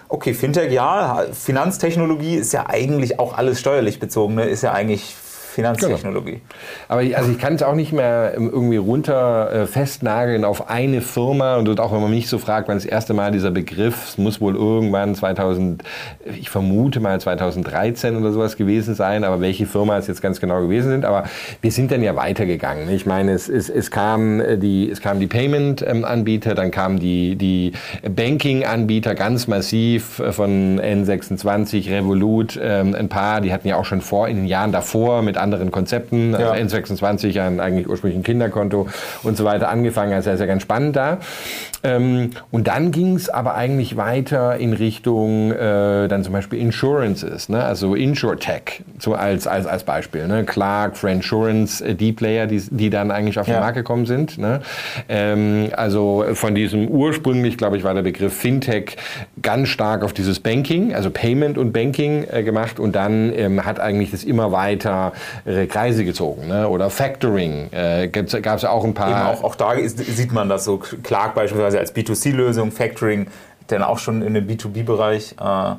okay, 0.09 0.35
Fintech, 0.35 0.73
ja, 0.73 1.27
Finanztechnologie 1.33 2.37
ist 2.37 2.53
ja 2.53 2.67
eigentlich 2.69 3.19
auch 3.19 3.37
alles 3.37 3.61
steuerlich 3.61 4.01
bezogen, 4.01 4.35
ne? 4.35 4.45
ist 4.45 4.63
ja 4.63 4.73
eigentlich 4.73 5.17
Finanztechnologie. 5.57 6.33
Genau. 6.33 6.43
Aber 6.89 7.03
ich, 7.03 7.17
also 7.17 7.31
ich 7.31 7.39
kann 7.39 7.55
es 7.55 7.63
auch 7.63 7.75
nicht 7.75 7.91
mehr 7.91 8.35
irgendwie 8.35 8.77
runter 8.77 9.51
äh, 9.51 9.67
festnageln 9.67 10.45
auf 10.45 10.69
eine 10.69 11.01
Firma 11.01 11.57
und 11.57 11.81
auch 11.81 11.95
wenn 11.95 12.03
man 12.03 12.11
mich 12.11 12.29
so 12.29 12.37
fragt, 12.37 12.69
wann 12.69 12.77
das 12.77 12.85
erste 12.85 13.15
Mal 13.15 13.33
dieser 13.33 13.51
Begriff, 13.51 14.09
es 14.09 14.19
muss 14.19 14.39
wohl 14.43 14.55
irgendwann 14.55 15.15
2000, 15.15 15.83
ich 16.39 16.51
vermute 16.51 17.01
mal 17.01 17.19
2013 17.19 18.17
oder 18.17 18.33
sowas 18.33 18.57
gewesen 18.59 18.95
sein, 18.95 19.25
aber 19.25 19.41
welche 19.41 19.65
Firma 19.65 19.97
es 19.97 20.07
jetzt 20.09 20.21
ganz 20.21 20.41
genau 20.41 20.61
gewesen 20.61 20.91
sind, 20.91 21.07
aber 21.07 21.25
wir 21.63 21.73
sind 21.73 21.91
dann 21.91 22.03
ja 22.03 22.15
weitergegangen. 22.17 22.91
Ich 22.91 23.07
meine, 23.07 23.33
es, 23.33 23.49
es, 23.49 23.71
es 23.71 23.91
kam 23.91 24.41
äh, 24.41 24.59
die, 24.59 24.91
es 24.91 25.01
kam 25.01 25.21
die 25.21 25.27
Payment-Anbieter, 25.27 26.55
dann 26.55 26.71
kamen 26.71 26.99
die, 26.99 27.37
die 27.37 27.73
Banking-Anbieter 28.07 29.15
ganz 29.15 29.47
massiv 29.47 30.19
äh, 30.19 30.33
von 30.33 30.79
N26, 30.79 31.91
Revolut, 31.91 32.61
ähm, 32.63 32.95
ein 32.95 33.09
paar, 33.09 33.41
die 33.41 33.55
hatten 33.55 33.69
ja 33.69 33.77
auch 33.77 33.87
schon 33.87 34.03
vor, 34.03 34.29
in 34.29 34.37
den 34.37 34.47
Jahren 34.47 34.71
davor 34.71 35.23
mit 35.23 35.39
anderen 35.47 35.71
Konzepten, 35.71 36.35
also 36.35 36.55
ja. 36.55 36.55
N26 36.55 37.41
ein 37.41 37.61
eigentlich 37.61 37.89
ursprünglich 37.89 38.19
ein 38.19 38.25
Kinderkonto 38.25 38.89
und 39.23 39.37
so 39.37 39.45
weiter 39.45 39.69
angefangen. 39.69 40.13
Also 40.13 40.31
ist 40.31 40.41
ja 40.41 40.47
ganz 40.47 40.63
spannend 40.63 40.97
da. 40.97 41.19
Ähm, 41.85 42.31
und 42.51 42.67
dann 42.67 42.91
ging 42.91 43.15
es 43.15 43.29
aber 43.29 43.55
eigentlich 43.55 43.97
weiter 43.97 44.57
in 44.57 44.73
Richtung 44.73 45.53
äh, 45.53 46.09
dann 46.09 46.25
zum 46.25 46.33
Beispiel 46.33 46.59
Insurances, 46.59 47.49
ne? 47.49 47.65
also 47.65 47.95
InsurTech 47.95 48.83
so 48.99 49.15
als, 49.15 49.47
als, 49.47 49.67
als 49.67 49.85
Beispiel. 49.85 50.27
Ne? 50.27 50.45
Clark, 50.45 50.97
Friendsurance, 50.97 51.85
äh, 51.85 51.95
die 51.95 52.13
Player, 52.13 52.47
die, 52.47 52.61
die 52.71 52.91
dann 52.91 53.11
eigentlich 53.11 53.39
auf 53.39 53.47
ja. 53.47 53.55
den 53.55 53.61
Markt 53.61 53.77
gekommen 53.77 54.07
sind. 54.07 54.39
Ne? 54.39 54.61
Ähm, 55.09 55.71
also 55.77 56.25
von 56.33 56.55
diesem 56.55 56.89
ursprünglich, 56.89 57.57
glaube 57.57 57.77
ich, 57.77 57.85
war 57.85 57.95
der 57.95 58.03
Begriff 58.03 58.35
Fintech 58.35 58.97
ganz 59.41 59.69
stark 59.69 60.03
auf 60.03 60.13
dieses 60.13 60.41
Banking, 60.41 60.95
also 60.95 61.11
Payment 61.11 61.59
und 61.59 61.73
Banking 61.73 62.27
äh, 62.31 62.43
gemacht 62.43 62.81
und 62.81 62.97
dann 62.97 63.33
ähm, 63.33 63.65
hat 63.65 63.79
eigentlich 63.79 64.11
das 64.11 64.25
immer 64.25 64.51
weiter 64.51 65.13
Kreise 65.69 66.05
gezogen. 66.05 66.49
Ne? 66.49 66.69
Oder 66.69 66.91
Factoring 66.91 67.69
äh, 67.73 68.09
gab 68.09 68.57
es 68.57 68.63
ja 68.63 68.71
auch 68.71 68.85
ein 68.85 68.95
paar. 68.95 69.11
Eben 69.11 69.39
auch, 69.39 69.45
auch 69.45 69.55
da 69.55 69.73
ist, 69.73 69.99
sieht 69.99 70.33
man 70.33 70.49
das 70.49 70.65
so. 70.65 70.79
Clark 71.03 71.35
beispielsweise 71.35 71.79
als 71.79 71.95
B2C-Lösung, 71.95 72.73
Factoring 72.73 73.27
dann 73.69 73.83
auch 73.83 73.99
schon 73.99 74.23
in 74.23 74.35
den 74.35 74.49
B2B-Bereich. 74.49 75.35
Äh, 75.41 75.75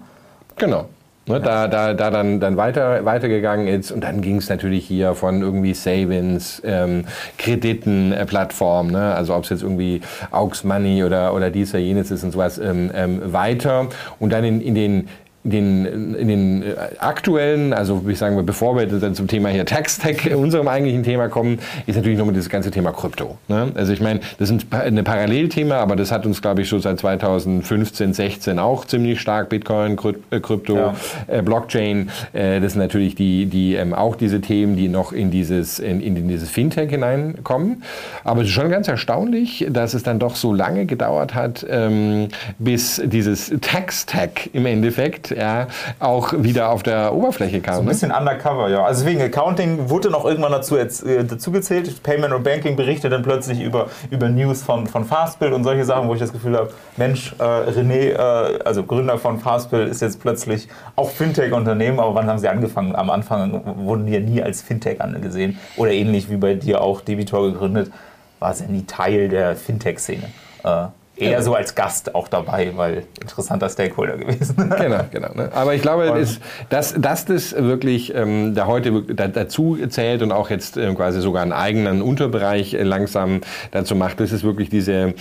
genau. 0.57 0.89
Ne, 1.27 1.41
da, 1.41 1.67
da, 1.67 1.93
da 1.93 2.09
dann, 2.09 2.39
dann 2.39 2.55
weiter, 2.55 3.03
weitergegangen 3.03 3.67
ist 3.67 3.91
und 3.91 4.01
dann 4.01 4.21
ging 4.21 4.37
es 4.37 4.47
natürlich 4.47 4.85
hier 4.85 5.13
von 5.13 5.41
irgendwie 5.41 5.73
Savings, 5.73 6.61
ähm, 6.63 7.03
Krediten, 7.37 8.13
äh, 8.13 8.25
Plattformen, 8.25 8.91
ne? 8.91 9.13
also 9.13 9.35
ob 9.35 9.43
es 9.43 9.49
jetzt 9.49 9.61
irgendwie 9.61 9.99
Aux 10.31 10.63
Money 10.63 11.03
oder, 11.03 11.33
oder 11.33 11.49
dies 11.49 11.71
oder 11.71 11.79
jenes 11.79 12.11
ist 12.11 12.23
und 12.23 12.31
sowas 12.31 12.57
ähm, 12.59 12.91
ähm, 12.95 13.33
weiter 13.33 13.87
und 14.19 14.31
dann 14.31 14.45
in, 14.45 14.61
in 14.61 14.73
den 14.73 15.09
den, 15.51 16.15
in 16.15 16.27
den 16.27 16.63
äh, 16.63 16.75
aktuellen, 16.99 17.73
also 17.73 18.07
wie 18.07 18.15
sagen 18.15 18.35
wir, 18.35 18.43
bevor 18.43 18.77
wir 18.77 18.85
dann 18.87 19.15
zum 19.15 19.27
Thema 19.27 19.49
hier 19.49 19.65
Tax-Tech, 19.65 20.35
unserem 20.35 20.67
eigentlichen 20.67 21.03
Thema 21.03 21.29
kommen, 21.29 21.59
ist 21.85 21.95
natürlich 21.95 22.17
nochmal 22.17 22.33
dieses 22.33 22.49
ganze 22.49 22.71
Thema 22.71 22.91
Krypto. 22.91 23.37
Ne? 23.47 23.71
Also 23.75 23.93
ich 23.93 24.01
meine, 24.01 24.19
das 24.39 24.49
ist 24.49 24.67
ein 24.71 25.03
Parallelthema, 25.03 25.75
aber 25.75 25.95
das 25.95 26.11
hat 26.11 26.25
uns, 26.25 26.41
glaube 26.41 26.61
ich, 26.61 26.69
schon 26.69 26.81
seit 26.81 26.99
2015, 26.99 28.13
16 28.13 28.59
auch 28.59 28.85
ziemlich 28.85 29.19
stark 29.21 29.49
Bitcoin, 29.49 29.97
äh, 30.31 30.39
Krypto, 30.39 30.75
ja. 30.75 30.95
äh, 31.27 31.41
Blockchain. 31.41 32.09
Äh, 32.33 32.59
das 32.59 32.73
sind 32.73 32.81
natürlich 32.81 33.15
die, 33.15 33.45
die 33.45 33.75
ähm, 33.75 33.93
auch 33.93 34.15
diese 34.15 34.41
Themen, 34.41 34.75
die 34.75 34.87
noch 34.87 35.11
in 35.11 35.31
dieses, 35.31 35.79
in, 35.79 36.01
in 36.01 36.27
dieses 36.27 36.49
Fintech 36.49 36.89
hineinkommen. 36.89 37.83
Aber 38.23 38.41
es 38.41 38.47
ist 38.47 38.53
schon 38.53 38.69
ganz 38.69 38.87
erstaunlich, 38.87 39.65
dass 39.69 39.93
es 39.93 40.03
dann 40.03 40.19
doch 40.19 40.35
so 40.35 40.53
lange 40.53 40.85
gedauert 40.85 41.35
hat, 41.35 41.65
ähm, 41.69 42.29
bis 42.59 43.01
dieses 43.03 43.53
Tax-Tech 43.61 44.49
im 44.53 44.65
Endeffekt 44.65 45.31
ja, 45.37 45.67
auch 45.99 46.33
wieder 46.35 46.69
auf 46.69 46.83
der 46.83 47.13
Oberfläche 47.13 47.61
kam. 47.61 47.75
So 47.75 47.79
ein 47.81 47.85
ne? 47.85 47.91
bisschen 47.91 48.11
undercover, 48.11 48.69
ja. 48.69 48.83
Also 48.83 49.05
wegen 49.05 49.21
Accounting 49.21 49.89
wurde 49.89 50.09
noch 50.09 50.25
irgendwann 50.25 50.51
dazu, 50.51 50.75
äh, 50.77 50.87
dazu 51.23 51.51
gezählt. 51.51 52.01
Payment 52.03 52.33
und 52.33 52.43
Banking 52.43 52.75
berichtet 52.75 53.11
dann 53.11 53.21
plötzlich 53.21 53.61
über, 53.61 53.87
über 54.09 54.29
News 54.29 54.63
von, 54.63 54.87
von 54.87 55.05
Fastbill 55.05 55.53
und 55.53 55.63
solche 55.63 55.85
Sachen, 55.85 56.07
wo 56.07 56.13
ich 56.13 56.19
das 56.19 56.33
Gefühl 56.33 56.57
habe, 56.57 56.71
Mensch, 56.97 57.35
äh, 57.39 57.43
René, 57.43 58.13
äh, 58.13 58.59
also 58.63 58.83
Gründer 58.83 59.17
von 59.17 59.39
Fastbill, 59.39 59.87
ist 59.87 60.01
jetzt 60.01 60.19
plötzlich 60.19 60.67
auch 60.95 61.09
Fintech-Unternehmen, 61.09 61.99
aber 61.99 62.15
wann 62.15 62.27
haben 62.27 62.39
sie 62.39 62.49
angefangen? 62.49 62.95
Am 62.95 63.09
Anfang 63.09 63.61
wurden 63.85 64.07
die 64.07 64.13
ja 64.13 64.19
nie 64.19 64.41
als 64.41 64.61
Fintech 64.61 65.01
angesehen. 65.01 65.59
Oder 65.75 65.91
ähnlich 65.91 66.29
wie 66.29 66.37
bei 66.37 66.55
dir 66.55 66.81
auch 66.81 67.01
Debitor 67.01 67.51
gegründet, 67.51 67.91
war 68.39 68.51
es 68.51 68.59
ja 68.59 68.67
nie 68.67 68.83
Teil 68.85 69.29
der 69.29 69.55
Fintech-Szene. 69.55 70.29
Äh, 70.63 70.87
eher 71.17 71.41
so 71.41 71.55
als 71.55 71.75
Gast 71.75 72.15
auch 72.15 72.27
dabei, 72.27 72.71
weil 72.75 73.03
interessanter 73.21 73.69
Stakeholder 73.69 74.17
gewesen. 74.17 74.55
genau, 74.77 75.01
genau. 75.11 75.33
Ne? 75.33 75.49
Aber 75.53 75.73
ich 75.73 75.81
glaube, 75.81 76.05
ist, 76.19 76.41
dass, 76.69 76.93
dass 76.93 77.25
das 77.25 77.53
wirklich 77.55 78.13
ähm, 78.15 78.55
da 78.55 78.67
heute 78.67 79.01
dazu 79.01 79.77
zählt 79.89 80.21
und 80.21 80.31
auch 80.31 80.49
jetzt 80.49 80.77
äh, 80.77 80.93
quasi 80.93 81.21
sogar 81.21 81.41
einen 81.41 81.53
eigenen 81.53 82.01
Unterbereich 82.01 82.73
äh, 82.73 82.83
langsam 82.83 83.41
dazu 83.71 83.95
macht, 83.95 84.19
das 84.19 84.31
ist 84.31 84.43
wirklich 84.43 84.69
diese 84.69 85.13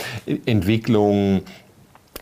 Entwicklung 0.46 1.42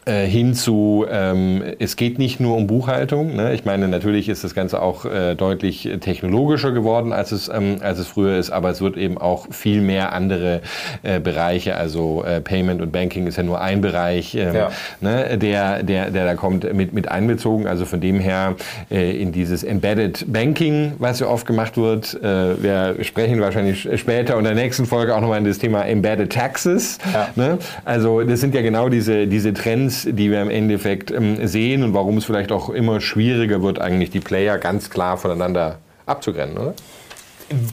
äh, 0.07 0.27
hin 0.27 0.55
zu, 0.55 1.07
ähm, 1.11 1.63
es 1.79 1.97
geht 1.97 2.19
nicht 2.19 2.41
nur 2.41 2.57
um 2.57 2.67
Buchhaltung. 2.67 3.37
Ne? 3.37 3.55
Ich 3.55 3.65
meine, 3.65 3.89
natürlich 3.89 4.29
ist 4.29 4.45
das 4.45 4.55
Ganze 4.55 4.83
auch 4.83 5.05
äh, 5.05 5.35
deutlich 5.35 5.89
technologischer 6.01 6.73
geworden, 6.73 7.13
als 7.13 7.33
es, 7.33 7.49
ähm, 7.49 7.77
als 7.81 7.99
es 7.99 8.09
früher 8.09 8.39
ist, 8.39 8.51
aber 8.51 8.71
es 8.71 8.81
wird 8.81 8.97
eben 8.97 9.19
auch 9.19 9.47
viel 9.51 9.81
mehr 9.81 10.13
andere 10.13 10.61
äh, 11.03 11.21
Bereiche, 11.21 11.77
also 11.77 12.25
äh, 12.25 12.41
Payment 12.41 12.83
und 12.83 12.93
Banking 12.93 13.27
ist 13.27 13.37
ja 13.37 13.43
nur 13.43 13.61
ein 13.61 13.81
Bereich, 13.81 14.35
ähm, 14.35 14.55
ja. 14.55 14.71
ne? 15.01 15.39
der, 15.39 15.83
der, 15.83 16.11
der 16.11 16.25
da 16.25 16.35
kommt, 16.35 16.73
mit, 16.75 16.93
mit 16.93 17.09
einbezogen. 17.09 17.67
Also 17.67 17.85
von 17.85 18.01
dem 18.01 18.21
her 18.21 18.57
äh, 18.91 19.21
in 19.21 19.33
dieses 19.33 19.65
Embedded 19.65 20.33
Banking, 20.33 20.93
was 20.99 21.21
ja 21.21 21.29
oft 21.29 21.47
gemacht 21.47 21.77
wird. 21.77 22.15
Äh, 22.23 22.63
wir 22.63 22.97
sprechen 23.03 23.41
wahrscheinlich 23.41 23.89
später 23.97 24.37
in 24.39 24.45
der 24.45 24.55
nächsten 24.55 24.87
Folge 24.87 25.15
auch 25.15 25.21
nochmal 25.21 25.39
in 25.39 25.45
das 25.45 25.59
Thema 25.59 25.83
Embedded 25.83 26.33
Taxes. 26.33 26.99
Ja. 27.13 27.29
Ne? 27.37 27.59
Also 27.85 28.23
das 28.23 28.41
sind 28.41 28.55
ja 28.55 28.63
genau 28.63 28.89
diese, 28.89 29.27
diese 29.27 29.53
Trends, 29.55 29.94
Trends, 29.95 30.17
die 30.17 30.31
wir 30.31 30.43
im 30.43 30.51
Endeffekt 30.51 31.11
ähm, 31.11 31.47
sehen 31.47 31.83
und 31.83 31.95
warum 31.95 32.19
es 32.19 32.25
vielleicht 32.25 32.53
auch 32.53 32.69
immer 32.71 33.01
schwieriger 33.01 33.63
wird, 33.63 33.79
eigentlich 33.79 34.11
die 34.11 34.21
Player 34.21 34.59
ganz 34.59 34.91
klar 34.91 35.17
voneinander 35.17 35.79
abzugrennen, 36.07 36.59
oder? 36.59 36.75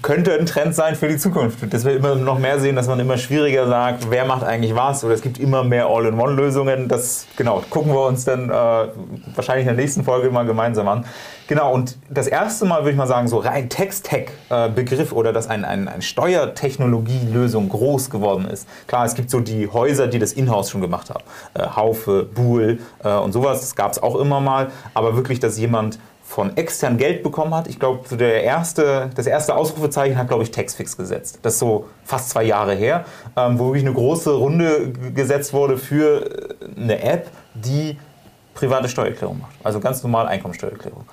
Könnte 0.02 0.38
ein 0.38 0.46
Trend 0.46 0.76
sein 0.76 0.96
für 0.96 1.08
die 1.08 1.18
Zukunft, 1.18 1.74
dass 1.74 1.86
wir 1.86 1.96
immer 1.96 2.16
noch 2.16 2.40
mehr 2.40 2.60
sehen, 2.60 2.76
dass 2.76 2.88
man 2.88 3.00
immer 3.00 3.18
schwieriger 3.18 3.68
sagt, 3.68 4.10
wer 4.10 4.26
macht 4.26 4.44
eigentlich 4.44 4.76
was 4.76 5.04
oder 5.04 5.14
es 5.14 5.22
gibt 5.22 5.40
immer 5.40 5.64
mehr 5.64 5.88
All-in-One-Lösungen. 5.88 6.88
Das 6.88 7.28
genau 7.38 7.64
gucken 7.70 7.94
wir 7.94 8.06
uns 8.06 8.26
dann 8.26 8.50
äh, 8.50 8.54
wahrscheinlich 8.54 9.68
in 9.68 9.76
der 9.76 9.84
nächsten 9.84 10.04
Folge 10.04 10.30
mal 10.30 10.46
gemeinsam 10.46 10.88
an. 10.88 11.06
Genau 11.48 11.74
und 11.74 11.98
das 12.10 12.28
erste 12.28 12.66
Mal 12.66 12.82
würde 12.82 12.92
ich 12.92 12.98
mal 12.98 13.08
sagen, 13.08 13.28
so 13.28 13.38
rein 13.38 13.70
Text-Tech-Begriff 13.70 15.12
oder 15.12 15.34
dass 15.34 15.48
ein, 15.48 15.66
ein, 15.66 15.88
ein 15.88 16.02
Steuertechnologie-Lösung 16.02 17.70
groß 17.70 18.10
geworden 18.10 18.46
ist. 18.46 18.68
Klar, 18.88 19.06
es 19.06 19.16
gibt 19.16 19.30
so 19.30 19.40
die 19.40 19.68
Häuser, 19.68 20.08
die 20.08 20.20
das 20.20 20.34
Inhouse 20.34 20.70
schon 20.70 20.82
gemacht 20.82 21.10
haben, 21.10 21.24
äh, 21.54 21.68
Haufe, 21.76 22.24
Buhl 22.24 22.80
äh, 23.04 23.14
und 23.14 23.34
sowas. 23.34 23.62
Das 23.62 23.76
gab 23.76 23.92
es 23.92 24.02
auch 24.02 24.16
immer 24.16 24.40
mal, 24.40 24.72
aber 24.94 25.16
wirklich, 25.16 25.40
dass 25.40 25.58
jemand 25.58 26.00
von 26.32 26.56
extern 26.56 26.98
Geld 26.98 27.24
bekommen 27.24 27.54
hat. 27.54 27.68
Ich 27.68 27.78
glaube, 27.78 28.16
erste, 28.42 29.10
das 29.16 29.28
erste 29.28 29.54
Ausrufezeichen 29.54 30.18
hat, 30.18 30.30
glaube 30.30 30.44
ich, 30.44 30.52
Textfix 30.52 30.96
gesetzt. 30.96 31.40
Das 31.42 31.56
ist 31.56 31.60
so 31.60 31.88
fast 32.06 32.30
zwei 32.30 32.44
Jahre 32.44 32.74
her, 32.74 33.04
ähm, 33.36 33.60
wo 33.60 33.66
wirklich 33.66 33.84
eine 33.84 33.94
große 33.94 34.32
Runde 34.32 34.94
gesetzt 35.14 35.52
wurde 35.52 35.78
für 35.78 36.54
äh, 36.62 36.82
eine 36.82 37.04
App, 37.04 37.28
die 37.54 37.98
private 38.54 38.88
Steuererklärung 38.88 39.42
macht. 39.42 39.52
Also 39.62 39.82
ganz 39.82 40.04
normal 40.04 40.28
Einkommensteuererklärung. 40.28 41.04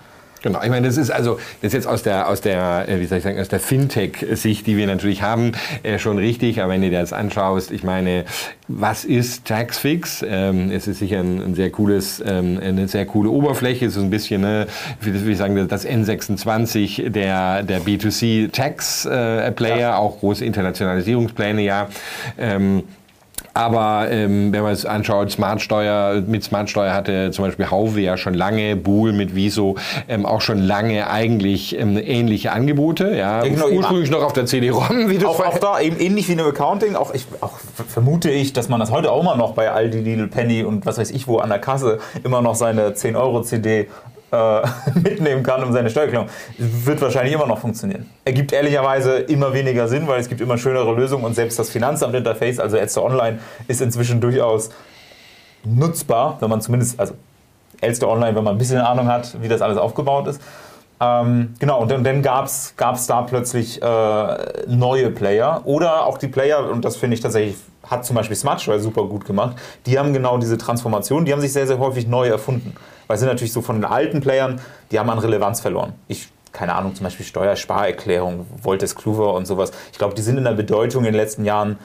Genau, 0.49 0.63
ich 0.63 0.71
meine, 0.71 0.87
das 0.87 0.97
ist 0.97 1.11
also 1.11 1.35
das 1.61 1.69
ist 1.69 1.73
jetzt 1.75 1.87
aus 1.87 2.03
der 2.03 2.27
aus 2.27 2.41
der 2.41 2.89
äh, 2.89 3.01
wie 3.01 3.05
soll 3.05 3.19
ich 3.19 3.25
sagen 3.25 3.39
aus 3.39 3.49
der 3.49 3.61
Fintech-Sicht, 3.61 4.67
die 4.67 4.79
wir 4.79 4.87
natürlich 4.87 5.21
haben, 5.21 5.53
äh, 5.83 5.99
schon 5.99 6.17
richtig. 6.17 6.63
Aber 6.63 6.73
wenn 6.73 6.81
du 6.81 6.89
dir 6.89 7.01
das 7.01 7.13
anschaust, 7.13 7.71
ich 7.71 7.83
meine, 7.83 8.25
was 8.67 9.05
ist 9.05 9.45
Taxfix? 9.45 10.25
Ähm, 10.27 10.71
es 10.71 10.89
ist 10.89 11.01
sicher 11.01 11.21
ein, 11.21 11.39
ein 11.43 11.55
sehr 11.55 11.71
cooles, 11.71 12.23
ähm, 12.27 12.59
eine 12.63 12.89
sehr 12.89 13.05
coole 13.05 13.29
Oberfläche. 13.29 13.85
Es 13.85 13.97
ist 13.97 14.03
ein 14.03 14.09
bisschen, 14.09 14.41
ne, 14.41 14.67
wie, 15.03 15.27
wie 15.27 15.35
sagen 15.35 15.69
das 15.69 15.87
N26 15.87 17.11
der 17.11 17.63
der 17.63 17.83
B2C 17.83 18.51
Tax 18.51 19.05
äh, 19.05 19.53
Player, 19.53 19.79
ja. 19.79 19.97
auch 19.99 20.19
große 20.21 20.47
Internationalisierungspläne, 20.47 21.61
ja. 21.61 21.89
Ähm, 22.39 22.85
aber 23.59 24.09
ähm, 24.09 24.53
wenn 24.53 24.63
man 24.63 24.73
es 24.73 24.87
anschaut, 24.87 25.33
Smartsteuer, 25.33 26.23
mit 26.25 26.45
Smartsteuer 26.45 26.95
hatte 26.95 27.33
zum 27.33 27.45
Beispiel 27.45 27.69
Hauwe 27.69 27.99
ja 27.99 28.17
schon 28.17 28.35
lange, 28.35 28.77
Buhl 28.77 29.13
mit 29.13 29.35
Wieso 29.35 29.75
ähm, 30.07 30.27
auch 30.27 30.41
schon 30.41 30.61
lange 30.61 31.11
eigentlich 31.11 31.77
ähm, 31.77 31.99
ähnliche 31.99 32.53
Angebote. 32.53 33.17
Ja, 33.17 33.43
genau, 33.43 33.69
ursprünglich 33.69 34.13
noch 34.13 34.23
auf 34.23 34.33
der 34.33 34.47
CD-ROM, 34.47 35.11
wie 35.11 35.19
du 35.19 35.27
auch, 35.27 35.45
auch 35.45 35.59
da 35.59 35.81
eben 35.81 35.99
ähnlich 35.99 36.29
wie 36.29 36.35
im 36.35 36.41
Accounting. 36.41 36.95
Auch, 36.95 37.13
ich, 37.13 37.27
auch 37.41 37.59
vermute 37.89 38.31
ich, 38.31 38.53
dass 38.53 38.69
man 38.69 38.79
das 38.79 38.93
heute 38.93 39.11
auch 39.11 39.23
immer 39.23 39.35
noch 39.35 39.55
bei 39.55 39.73
Aldi, 39.73 40.03
Lidl, 40.03 40.29
Penny 40.29 40.63
und 40.63 40.87
was 40.87 40.99
weiß 40.99 41.11
ich 41.11 41.27
wo 41.27 41.39
an 41.39 41.49
der 41.49 41.59
Kasse 41.59 41.99
immer 42.23 42.41
noch 42.43 42.55
seine 42.55 42.95
10 42.95 43.17
Euro 43.17 43.43
CD 43.43 43.89
äh, 44.31 44.61
mitnehmen 44.95 45.43
kann, 45.43 45.63
um 45.63 45.73
seine 45.73 45.91
Steuererklärung. 45.91 46.29
Wird 46.59 47.01
wahrscheinlich 47.01 47.35
immer 47.35 47.47
noch 47.47 47.59
funktionieren. 47.59 48.09
Ergibt 48.25 48.53
ehrlicherweise 48.53 49.19
immer 49.19 49.53
weniger 49.53 49.89
Sinn, 49.89 50.07
weil 50.07 50.21
es 50.21 50.29
gibt 50.29 50.41
immer 50.41 50.59
schönere 50.59 50.93
Lösungen 50.95 51.25
und 51.25 51.35
selbst 51.35 51.59
das 51.59 51.71
Finanzamt-Interface, 51.71 52.59
also 52.59 52.77
Elster 52.77 53.03
Online, 53.03 53.39
ist 53.69 53.81
inzwischen 53.81 54.21
durchaus 54.21 54.71
nutzbar, 55.65 56.37
wenn 56.41 56.51
man 56.51 56.61
zumindest, 56.61 56.99
also 56.99 57.15
Elster 57.81 58.09
Online, 58.09 58.35
wenn 58.37 58.45
man 58.45 58.55
ein 58.55 58.59
bisschen 58.59 58.81
Ahnung 58.81 59.09
hat, 59.09 59.41
wie 59.41 59.49
das 59.49 59.63
alles 59.63 59.79
aufgebaut 59.79 60.27
ist. 60.27 60.41
Ähm, 61.01 61.55
genau, 61.61 61.81
und 61.81 61.91
dann, 61.91 62.03
dann 62.03 62.23
gab 62.23 62.47
es 62.47 62.75
da 63.07 63.23
plötzlich 63.23 63.81
äh, 63.81 64.37
neue 64.67 65.11
Player 65.11 65.63
oder 65.65 66.07
auch 66.07 66.19
die 66.19 66.27
Player, 66.27 66.69
und 66.69 66.85
das 66.85 66.97
finde 66.97 67.15
ich 67.15 67.21
tatsächlich, 67.21 67.57
hat 67.85 68.05
zum 68.05 68.17
Beispiel 68.17 68.37
Smartsteuer 68.37 68.81
super 68.81 69.05
gut 69.05 69.25
gemacht, 69.25 69.57
die 69.87 69.99
haben 69.99 70.13
genau 70.13 70.39
diese 70.39 70.59
Transformation, 70.59 71.25
die 71.25 71.33
haben 71.33 71.41
sich 71.41 71.53
sehr, 71.53 71.69
sehr 71.69 71.79
häufig 71.79 72.09
neu 72.09 72.27
erfunden. 72.27 72.75
Weil 73.09 73.15
es 73.15 73.21
sind 73.21 73.29
natürlich 73.29 73.53
so 73.53 73.63
von 73.63 73.77
den 73.77 73.85
alten 73.85 74.21
Playern, 74.21 74.61
die 74.93 74.99
haben 74.99 75.11
an 75.11 75.19
Relevanz 75.19 75.61
verloren. 75.61 75.95
Ich, 76.07 76.29
keine 76.53 76.75
Ahnung, 76.75 76.95
zum 76.95 77.05
Beispiel 77.05 77.27
Steuersparerklärung, 77.27 78.47
Voltes 78.63 78.95
Kluwer 78.95 79.35
und 79.35 79.47
sowas. 79.47 79.73
Ich 79.91 79.99
glaube, 79.99 80.15
die 80.15 80.23
sind 80.23 80.39
in 80.39 80.45
der 80.45 80.53
Bedeutung 80.53 81.05
in 81.05 81.13
den 81.13 81.15
letzten 81.15 81.45
Jahren 81.45 81.79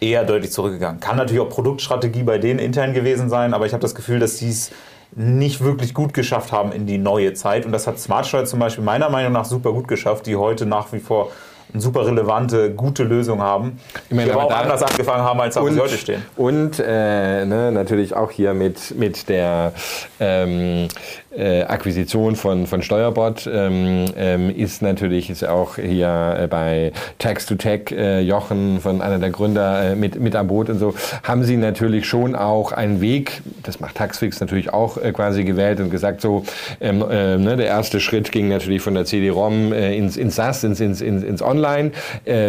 eher 0.00 0.24
deutlich 0.24 0.50
zurückgegangen. 0.50 1.00
Kann 1.00 1.16
natürlich 1.16 1.40
auch 1.40 1.48
Produktstrategie 1.48 2.24
bei 2.24 2.38
denen 2.38 2.58
intern 2.58 2.92
gewesen 2.92 3.30
sein, 3.30 3.54
aber 3.54 3.64
ich 3.64 3.72
habe 3.72 3.80
das 3.80 3.94
Gefühl, 3.94 4.18
dass 4.18 4.38
sie 4.38 4.50
es 4.50 4.70
nicht 5.14 5.62
wirklich 5.62 5.94
gut 5.94 6.12
geschafft 6.12 6.52
haben 6.52 6.72
in 6.72 6.86
die 6.86 6.98
neue 6.98 7.32
Zeit. 7.32 7.64
Und 7.64 7.72
das 7.72 7.86
hat 7.86 7.98
Smartsteuer 7.98 8.44
zum 8.44 8.58
Beispiel 8.58 8.84
meiner 8.84 9.08
Meinung 9.08 9.32
nach 9.32 9.44
super 9.44 9.72
gut 9.72 9.88
geschafft, 9.88 10.26
die 10.26 10.36
heute 10.36 10.66
nach 10.66 10.92
wie 10.92 10.98
vor 10.98 11.30
eine 11.72 11.82
super 11.82 12.06
relevante, 12.06 12.72
gute 12.72 13.02
Lösung 13.02 13.40
haben, 13.40 13.78
ich 14.08 14.14
meine, 14.14 14.26
die 14.26 14.32
aber 14.32 14.44
auch 14.44 14.52
anders 14.52 14.82
angefangen 14.82 15.22
haben, 15.22 15.40
als 15.40 15.56
und, 15.56 15.74
sie 15.74 15.80
heute 15.80 15.98
stehen. 15.98 16.24
Und 16.36 16.78
äh, 16.78 17.44
ne, 17.44 17.72
natürlich 17.72 18.14
auch 18.14 18.30
hier 18.30 18.54
mit, 18.54 18.96
mit 18.96 19.28
der 19.28 19.72
ähm, 20.20 20.88
äh, 21.36 21.62
Akquisition 21.64 22.36
von, 22.36 22.66
von 22.66 22.82
Steuerbot 22.82 23.48
ähm, 23.52 24.06
ähm, 24.16 24.54
ist 24.54 24.82
natürlich 24.82 25.30
ist 25.30 25.46
auch 25.46 25.76
hier 25.76 26.36
äh, 26.40 26.46
bei 26.46 26.92
Tax 27.18 27.46
to 27.46 27.56
Tech 27.56 27.90
äh, 27.90 28.20
Jochen 28.20 28.80
von 28.80 29.02
einer 29.02 29.18
der 29.18 29.30
Gründer 29.30 29.92
äh, 29.92 29.96
mit, 29.96 30.20
mit 30.20 30.34
am 30.34 30.48
Boot 30.48 30.70
und 30.70 30.78
so, 30.78 30.94
haben 31.22 31.42
sie 31.44 31.56
natürlich 31.56 32.06
schon 32.06 32.34
auch 32.34 32.72
einen 32.72 33.00
Weg, 33.00 33.42
das 33.62 33.80
macht 33.80 33.96
Taxfix 33.96 34.40
natürlich 34.40 34.72
auch 34.72 34.96
äh, 34.96 35.12
quasi 35.12 35.44
gewählt 35.44 35.80
und 35.80 35.90
gesagt 35.90 36.20
so, 36.20 36.44
ähm, 36.80 37.04
äh, 37.08 37.36
ne, 37.36 37.56
der 37.56 37.66
erste 37.66 38.00
Schritt 38.00 38.32
ging 38.32 38.48
natürlich 38.48 38.82
von 38.82 38.94
der 38.94 39.04
CD-ROM 39.04 39.72
ins, 39.72 40.16
ins 40.16 40.36
SaaS, 40.36 40.64
ins, 40.64 40.80
ins, 40.80 41.00
ins, 41.00 41.22
ins 41.22 41.42
Online. 41.42 41.92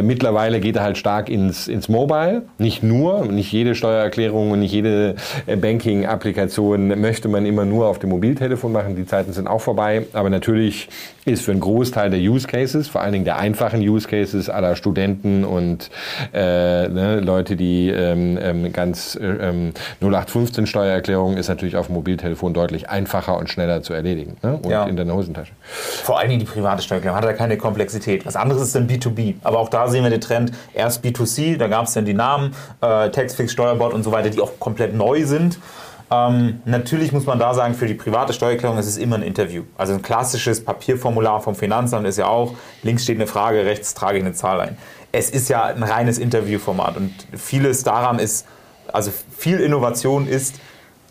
Mittlerweile 0.04 0.60
geht 0.60 0.76
er 0.76 0.84
halt 0.84 0.98
stark 0.98 1.30
ins, 1.30 1.68
ins 1.68 1.90
Mobile. 1.90 2.44
Nicht 2.58 2.84
nur, 2.84 3.26
nicht 3.26 3.52
jede 3.52 3.76
Steuererklärung 3.76 4.52
und 4.52 4.60
nicht 4.60 4.72
jede 4.72 5.16
Banking-Applikation 5.46 7.00
möchte 7.00 7.28
man 7.28 7.46
immer 7.46 7.66
nur 7.66 7.88
auf 7.88 8.00
dem 8.00 8.10
Mobiltelefon 8.10 8.74
machen. 8.78 8.96
Die 8.96 9.06
Zeiten 9.06 9.34
sind 9.34 9.48
auch 9.48 9.62
vorbei. 9.62 10.06
Aber 10.14 10.30
natürlich 10.30 10.90
ist 11.28 11.44
für 11.44 11.52
einen 11.52 11.60
Großteil 11.60 12.10
der 12.10 12.20
Use 12.20 12.48
Cases, 12.48 12.88
vor 12.88 13.02
allen 13.02 13.12
Dingen 13.12 13.26
der 13.26 13.38
einfachen 13.38 13.82
Use 13.82 14.08
Cases 14.08 14.50
aller 14.50 14.76
Studenten 14.76 15.44
und 15.44 15.90
äh, 16.34 16.88
ne, 16.88 17.20
Leute, 17.20 17.56
die 17.56 17.90
ähm, 17.90 18.40
ähm, 18.42 18.72
ganz 18.72 19.16
äh, 19.16 19.72
0815 20.00 20.64
ähm, 20.64 20.68
Steuererklärung 20.68 21.36
ist 21.36 21.50
natürlich 21.50 21.76
auf 21.76 21.88
dem 21.88 21.96
Mobiltelefon 21.96 22.54
deutlich 22.54 22.90
einfacher 22.90 23.38
und 23.38 23.50
schneller 23.50 23.82
zu 23.82 23.94
erledigen 23.94 24.38
ne? 24.42 24.58
und 24.64 24.70
ja. 24.70 24.86
in 24.86 24.96
deiner 24.96 25.14
Hosentasche. 25.14 25.52
Vor 25.62 26.18
allen 26.18 26.30
Dingen 26.30 26.40
die 26.40 26.46
private 26.46 26.82
Steuererklärung 26.82 27.18
hat 27.18 27.26
ja 27.26 27.34
keine 27.34 27.58
Komplexität. 27.58 28.26
Was 28.26 28.36
anderes 28.38 28.62
ist 28.62 28.76
dann 28.76 28.88
B2B. 28.88 29.36
Aber 29.44 29.60
auch 29.60 29.70
da 29.70 29.90
sehen 29.90 30.04
wir 30.04 30.10
den 30.10 30.22
Trend, 30.22 30.52
erst 30.74 31.04
B2C, 31.04 31.58
da 31.58 31.68
gab 31.68 31.88
es 31.88 31.94
dann 31.94 32.06
die 32.06 32.14
Namen, 32.14 32.54
äh, 32.82 33.10
Taxfix, 33.10 33.52
Steuerbot 33.52 33.94
und 33.94 34.04
so 34.04 34.12
weiter, 34.12 34.30
die 34.30 34.40
auch 34.40 34.60
komplett 34.60 34.96
neu 34.96 35.26
sind. 35.26 35.60
Ähm, 36.10 36.62
natürlich 36.66 37.12
muss 37.12 37.26
man 37.26 37.38
da 37.38 37.54
sagen, 37.54 37.74
für 37.74 37.86
die 37.86 37.94
private 37.94 38.32
Steuererklärung 38.32 38.78
ist 38.78 38.88
es 38.88 38.98
immer 38.98 39.18
ein 39.18 39.24
Interview. 39.24 39.64
Also 39.78 39.94
ein 39.94 40.02
klassisches 40.02 40.64
Papierformular 40.64 41.42
vom 41.42 41.56
Finanzamt 41.56 42.08
ist 42.08 42.18
ja 42.18 42.28
auch, 42.28 42.56
links 42.84 43.04
steht 43.04 43.18
eine 43.18 43.28
Frage, 43.28 43.66
rechts 43.66 43.94
trage 43.94 44.18
ich 44.18 44.24
eine 44.24 44.34
Zahl 44.34 44.62
ein. 44.62 44.78
Es 45.12 45.30
ist 45.30 45.50
ja 45.50 45.64
ein 45.64 45.84
reines 45.84 46.18
Interviewformat 46.18 46.98
und 46.98 47.12
vieles 47.36 47.84
daran 47.84 48.20
ist, 48.20 48.46
also 48.94 49.12
viel 49.38 49.60
Innovation 49.60 50.28
ist, 50.28 50.56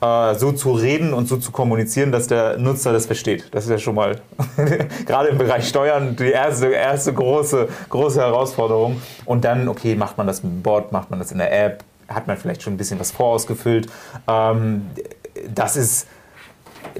äh, 0.00 0.34
so 0.34 0.52
zu 0.52 0.72
reden 0.72 1.12
und 1.12 1.28
so 1.28 1.36
zu 1.36 1.52
kommunizieren, 1.52 2.10
dass 2.10 2.26
der 2.26 2.56
Nutzer 2.56 2.92
das 2.92 3.04
versteht. 3.06 3.48
Das 3.50 3.64
ist 3.64 3.70
ja 3.70 3.78
schon 3.78 3.94
mal 3.94 4.20
gerade 5.06 5.28
im 5.28 5.38
Bereich 5.38 5.68
Steuern 5.68 6.16
die 6.16 6.30
erste, 6.30 6.68
erste 6.68 7.12
große, 7.12 7.68
große 7.90 8.20
Herausforderung. 8.20 9.00
Und 9.26 9.44
dann, 9.44 9.68
okay, 9.68 9.94
macht 9.94 10.16
man 10.16 10.26
das 10.26 10.42
mit 10.42 10.52
dem 10.52 10.62
Bot, 10.62 10.92
macht 10.92 11.10
man 11.10 11.18
das 11.18 11.32
in 11.32 11.38
der 11.38 11.52
App, 11.52 11.84
hat 12.08 12.26
man 12.26 12.36
vielleicht 12.36 12.62
schon 12.62 12.75
ein 12.75 12.76
bisschen 12.76 13.00
was 13.00 13.10
vorausgefüllt. 13.10 13.88
Ähm, 14.28 14.86
das 15.54 15.76
ist 15.76 16.06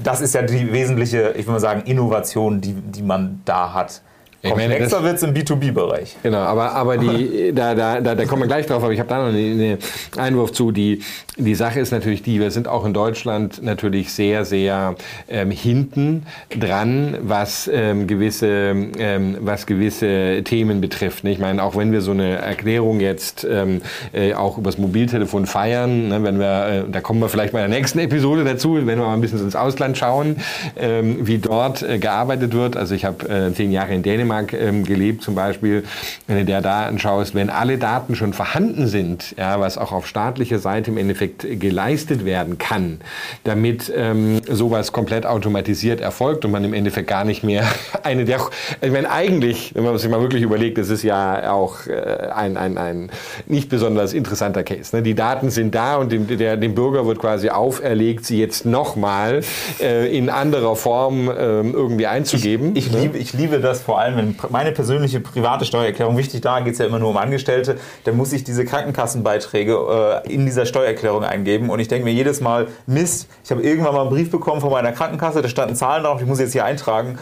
das 0.03 0.21
ist 0.21 0.35
ja 0.35 0.43
die 0.43 0.73
wesentliche, 0.73 1.31
ich 1.31 1.47
würde 1.47 1.53
mal 1.53 1.61
sagen, 1.61 1.83
Innovation, 1.83 2.61
die, 2.61 2.75
die 2.75 3.03
man 3.03 3.41
da 3.45 3.73
hat. 3.73 4.03
Komplexer 4.43 5.03
wird 5.03 5.17
es 5.17 5.23
im 5.23 5.35
B2B-Bereich. 5.35 6.17
Genau, 6.23 6.39
aber, 6.39 6.73
aber 6.73 6.99
die, 6.99 7.53
da, 7.55 7.75
da, 7.75 8.01
da, 8.01 8.15
da 8.15 8.25
kommen 8.27 8.43
wir 8.43 8.47
gleich 8.47 8.67
drauf, 8.67 8.83
aber 8.83 8.93
ich 8.93 9.01
habe 9.01 9.09
da 9.09 9.19
noch 9.19 9.29
einen 9.29 9.79
Einwurf 10.17 10.53
zu. 10.53 10.73
Die, 10.73 11.03
die 11.37 11.55
Sache 11.55 11.81
ist 11.81 11.91
natürlich 11.91 12.23
die, 12.23 12.41
wir 12.41 12.51
sind 12.51 12.69
auch 12.69 12.85
in 12.85 12.95
Deutschland 12.95 13.63
natürlich 13.63 14.13
sehr, 14.13 14.45
sehr 14.45 14.95
ähm, 15.29 15.51
hinten 15.51 16.27
dran, 16.51 17.17
was, 17.23 17.69
ähm, 17.73 18.07
gewisse, 18.07 18.75
ähm, 18.99 19.37
was 19.41 19.67
gewisse 19.67 20.43
Themen 20.45 20.81
betrifft. 20.81 21.25
Ne? 21.25 21.33
Ich 21.33 21.39
meine, 21.39 21.63
auch 21.63 21.77
wenn 21.77 21.93
wir 21.93 22.01
so 22.01 22.13
eine 22.13 22.37
Erklärung 22.37 23.01
jetzt 23.01 23.47
ähm, 23.49 23.83
äh, 24.13 24.35
auch 24.35 24.59
übers 24.59 24.79
Mobiltelefon 24.79 25.47
feiern, 25.47 26.09
ne? 26.09 26.23
wenn 26.23 26.39
wir, 26.39 26.67
äh, 26.67 26.91
da 26.91 27.01
kommen 27.01 27.21
wir 27.21 27.29
vielleicht 27.29 27.53
mal 27.53 27.65
in 27.65 27.71
der 27.71 27.79
nächsten 27.79 27.99
Episode 27.99 28.45
dazu, 28.45 28.75
wenn 28.75 28.87
wir 28.87 28.97
mal 28.97 29.15
ein 29.15 29.21
bisschen 29.21 29.41
ins 29.41 29.57
Ausland 29.57 29.99
schauen, 29.99 30.37
ähm, 30.79 31.27
wie 31.27 31.39
dort 31.39 31.83
äh, 31.83 31.99
gearbeitet 31.99 32.53
wird. 32.53 32.77
Also 32.77 32.95
ich 32.95 33.05
habe 33.05 33.29
äh, 33.29 33.53
zehn 33.53 33.73
Jahre 33.73 33.95
in 33.95 34.03
Dänemark 34.03 34.26
Dänemark 34.27 34.53
ähm, 34.53 34.85
gelebt 34.85 35.23
zum 35.23 35.35
Beispiel, 35.35 35.85
wenn 36.27 36.39
du 36.39 36.45
dir 36.45 36.61
da 36.61 36.87
anschaust, 36.87 37.35
wenn 37.35 37.51
alle 37.51 37.79
Daten 37.79 38.17
schon 38.17 38.33
vorhanden 38.33 38.87
sind, 38.89 39.35
ja, 39.39 39.61
was 39.61 39.79
auch 39.79 39.93
auf 39.93 40.07
staatlicher 40.07 40.59
Seite 40.59 40.91
im 40.91 40.99
Endeffekt 40.99 41.47
geleistet 41.61 42.25
werden 42.25 42.59
kann, 42.59 43.01
damit 43.45 43.93
ähm, 43.95 44.41
sowas 44.49 44.93
komplett 44.93 45.27
automatisiert 45.27 46.01
erfolgt 46.01 46.45
und 46.45 46.51
man 46.51 46.65
im 46.65 46.75
Endeffekt 46.75 47.09
gar 47.09 47.25
nicht 47.25 47.45
mehr 47.45 47.65
eine 48.03 48.25
der, 48.25 48.41
ich 48.81 48.91
meine 48.91 49.11
eigentlich, 49.11 49.75
wenn 49.75 49.85
man 49.85 49.97
sich 49.99 50.11
mal 50.11 50.21
wirklich 50.21 50.43
überlegt, 50.43 50.79
das 50.79 50.91
ist 50.91 51.03
ja 51.03 51.53
auch 51.53 51.87
äh, 51.87 52.29
ein, 52.35 52.57
ein, 52.57 52.79
ein 52.79 53.11
nicht 53.47 53.69
besonders 53.69 54.13
interessanter 54.13 54.65
Case. 54.65 54.95
Ne? 54.95 55.03
Die 55.03 55.15
Daten 55.15 55.51
sind 55.51 55.75
da 55.75 55.97
und 55.97 56.11
dem, 56.13 56.27
der, 56.27 56.57
dem 56.57 56.75
Bürger 56.75 57.07
wird 57.07 57.19
quasi 57.19 57.51
auferlegt, 57.51 58.27
sie 58.27 58.39
jetzt 58.39 58.67
nochmal 58.67 59.43
äh, 59.81 60.17
in 60.17 60.31
anderer 60.31 60.77
Form 60.77 61.29
äh, 61.29 61.33
irgendwie 61.33 62.07
einzugeben. 62.07 62.75
Ich, 62.75 62.87
ich, 62.87 62.93
ne? 62.93 63.01
liebe, 63.03 63.19
ich 63.19 63.33
liebe 63.33 63.61
das 63.61 63.83
vor 63.83 64.01
allem, 64.01 64.16
wenn 64.17 64.37
meine 64.51 64.73
persönliche 64.73 65.21
private 65.21 65.65
Steuererklärung, 65.65 66.17
wichtig, 66.17 66.41
da 66.41 66.61
geht 66.61 66.75
es 66.75 66.79
ja 66.79 66.87
immer 66.87 66.99
nur 66.99 67.11
um 67.11 67.17
Angestellte, 67.17 67.79
dann 68.05 68.17
muss 68.17 68.33
ich 68.33 68.45
diese 68.45 68.65
Krankenkassenbeiträge 68.65 70.23
äh, 70.25 70.33
in 70.33 70.47
dieser 70.47 70.67
Steuererklärung 70.67 71.25
eingeben. 71.25 71.71
Und 71.71 71.81
ich 71.81 71.89
denke 71.89 72.05
mir 72.05 72.13
jedes 72.13 72.41
Mal, 72.41 72.69
Mist, 72.87 73.29
ich 73.45 73.51
habe 73.51 73.63
irgendwann 73.63 73.95
mal 73.95 74.03
einen 74.03 74.11
Brief 74.11 74.31
bekommen 74.31 74.61
von 74.61 74.71
meiner 74.71 74.93
Krankenkasse, 74.93 75.43
da 75.43 75.49
standen 75.49 75.77
Zahlen 75.77 76.05
drauf, 76.05 76.19
die 76.19 76.25
muss 76.25 76.39
ich 76.39 76.45
jetzt 76.45 76.53
hier 76.53 76.65
eintragen. 76.65 77.19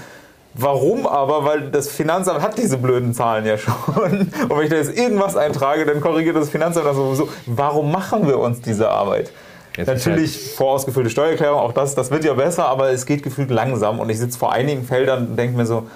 Warum 0.54 1.06
aber? 1.06 1.44
Weil 1.44 1.70
das 1.70 1.88
Finanzamt 1.88 2.40
hat 2.40 2.56
diese 2.56 2.78
blöden 2.78 3.12
Zahlen 3.12 3.44
ja 3.44 3.58
schon. 3.58 3.74
Und 3.94 4.50
wenn 4.50 4.62
ich 4.62 4.70
da 4.70 4.76
jetzt 4.76 4.96
irgendwas 4.96 5.36
eintrage, 5.36 5.84
dann 5.84 6.00
korrigiert 6.00 6.36
das 6.36 6.48
Finanzamt 6.48 6.86
das 6.86 6.96
sowieso. 6.96 7.28
Warum 7.46 7.90
machen 7.90 8.26
wir 8.26 8.38
uns 8.38 8.60
diese 8.60 8.88
Arbeit? 8.88 9.32
Jetzt 9.76 9.88
Natürlich 9.88 10.36
halt 10.36 10.56
vorausgefüllte 10.56 11.10
Steuererklärung, 11.10 11.58
auch 11.58 11.72
das, 11.72 11.96
das 11.96 12.12
wird 12.12 12.24
ja 12.24 12.34
besser, 12.34 12.66
aber 12.66 12.90
es 12.90 13.06
geht 13.06 13.24
gefühlt 13.24 13.50
langsam. 13.50 13.98
Und 13.98 14.08
ich 14.08 14.18
sitze 14.20 14.38
vor 14.38 14.52
einigen 14.52 14.84
Feldern 14.84 15.28
und 15.28 15.36
denke 15.36 15.56
mir 15.56 15.66
so, 15.66 15.88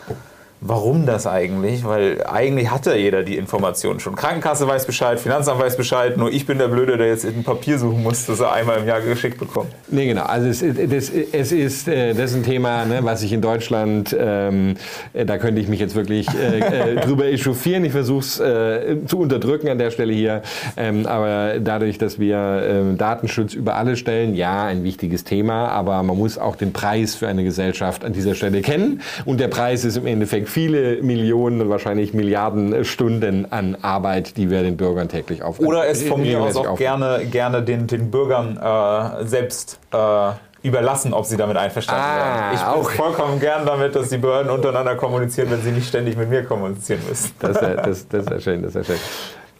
Warum 0.61 1.07
das 1.07 1.27
eigentlich? 1.29 1.85
Weil 1.85 2.25
eigentlich 2.27 2.69
hat 2.71 2.85
ja 2.87 2.95
jeder 2.95 3.23
die 3.23 3.37
Informationen 3.37 4.01
schon. 4.01 4.17
Krankenkasse 4.17 4.67
weiß 4.67 4.87
Bescheid, 4.87 5.21
Finanzamt 5.21 5.61
weiß 5.61 5.77
Bescheid, 5.77 6.17
nur 6.17 6.33
ich 6.33 6.47
bin 6.47 6.59
der 6.59 6.67
Blöde, 6.67 6.97
der 6.97 7.07
jetzt 7.07 7.25
ein 7.25 7.45
Papier 7.45 7.79
suchen 7.79 8.03
muss, 8.03 8.27
das 8.27 8.41
er 8.41 8.53
einmal 8.53 8.79
im 8.79 8.87
Jahr 8.87 9.01
geschickt 9.01 9.39
bekommt. 9.39 9.69
Nee, 9.89 10.07
genau. 10.07 10.25
Also 10.25 10.49
es, 10.49 10.59
das, 10.61 11.11
es 11.11 11.53
ist, 11.53 11.87
äh, 11.87 12.13
das 12.13 12.33
ist 12.33 12.39
ein 12.39 12.43
Thema, 12.43 12.85
ne, 12.87 12.99
was 13.03 13.23
ich 13.23 13.33
in 13.33 13.41
Deutschland, 13.41 14.17
ähm, 14.19 14.75
äh, 15.13 15.25
da 15.25 15.39
könnte 15.39 15.61
ich 15.61 15.69
mich 15.69 15.79
jetzt 15.79 15.95
wirklich 15.95 16.27
äh, 16.35 16.59
äh 16.59 16.97
drüber 17.07 17.27
echauffieren. 17.27 17.85
Ich 17.85 17.93
versuche 17.93 18.19
es 18.19 18.41
äh, 18.41 18.97
zu 19.07 19.21
unterdrücken 19.21 19.69
an 19.69 19.79
der 19.79 19.93
Stelle 19.93 20.13
hier. 20.13 20.43
Ähm, 20.77 21.07
aber 21.07 21.61
dadurch, 21.61 21.99
dass 21.99 22.19
wir 22.19 22.37
äh, 22.37 22.97
Datenschutz 22.97 23.55
über 23.55 23.77
alle 23.77 23.97
stellen, 23.97 24.35
ja, 24.35 24.65
ein 24.65 24.83
wichtiges 24.83 25.23
Thema, 25.23 25.69
aber 25.69 26.03
man 26.03 26.19
muss 26.19 26.37
auch 26.37 26.57
den 26.57 26.73
Preis 26.73 27.15
für 27.15 27.29
eine 27.29 27.45
Gesellschaft 27.45 28.05
an 28.05 28.13
dieser 28.13 28.35
Stelle 28.35 28.61
kennen. 28.61 29.03
Und 29.25 29.39
der 29.39 29.49
Preis 29.49 29.85
ist 29.85 29.97
im 29.97 30.07
Endeffekt 30.07 30.48
viele 30.49 31.03
Millionen 31.03 31.61
und 31.61 31.69
wahrscheinlich 31.69 32.15
Milliarden 32.15 32.85
Stunden 32.85 33.47
an 33.51 33.77
Arbeit, 33.83 34.37
die 34.37 34.51
wir 34.51 34.63
den 34.63 34.77
Bürgern 34.77 35.09
täglich 35.09 35.43
auf. 35.43 35.61
Oder 35.61 35.89
es 35.89 36.03
von 36.03 36.23
mir 36.23 36.41
aus 36.41 36.57
auch 36.57 36.77
gerne, 36.77 37.27
gerne 37.31 37.63
den, 37.63 37.87
den 37.87 38.11
Bürgern 38.11 38.57
äh, 38.57 39.25
selbst 39.27 39.79
äh, 39.93 40.31
überlassen, 40.63 41.13
ob 41.13 41.25
sie 41.25 41.37
damit 41.37 41.57
einverstanden 41.57 42.05
ah, 42.05 42.17
werden. 42.17 42.55
Ich 42.55 42.61
bin 42.61 42.69
auch. 42.69 42.91
vollkommen 42.91 43.41
gern 43.41 43.65
damit, 43.65 43.95
dass 43.95 44.09
die 44.09 44.19
Behörden 44.19 44.51
untereinander 44.51 44.97
kommunizieren, 44.97 45.51
wenn 45.51 45.63
sie 45.63 45.71
nicht 45.71 45.89
ständig 45.89 46.17
mit 46.17 46.29
mir 46.31 46.45
kommunizieren 46.45 47.01
müssen. 47.09 47.31
Das, 47.39 47.61
das, 47.61 48.09
das 48.09 48.25
ist 48.25 48.31
ja 48.31 48.41
schön, 48.41 48.63
das 48.63 48.75
ist 48.75 48.89
ja 48.89 48.95
schön. 48.95 49.03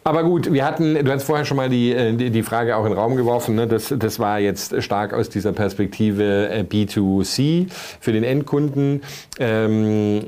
Aber 0.09 0.25
gut, 0.25 0.51
wir 0.51 0.65
hatten, 0.65 1.05
du 1.05 1.13
hast 1.13 1.25
vorher 1.25 1.45
schon 1.45 1.59
mal 1.59 1.69
die, 1.69 1.93
äh, 1.93 2.15
die, 2.15 2.31
die 2.31 2.43
Frage 2.43 2.77
auch 2.77 2.85
in 2.85 2.93
den 2.93 2.99
Raum 2.99 3.17
geworfen. 3.17 3.57
Ne? 3.57 3.67
Das, 3.67 3.95
das 3.97 4.19
war 4.19 4.39
jetzt 4.39 4.83
stark 4.83 5.13
aus 5.13 5.29
dieser 5.29 5.53
Perspektive 5.53 6.49
äh, 6.49 6.63
B2C 6.63 7.67
für 8.01 8.13
den 8.13 8.25
Endkunden. 8.25 9.03
Ähm, 9.39 10.23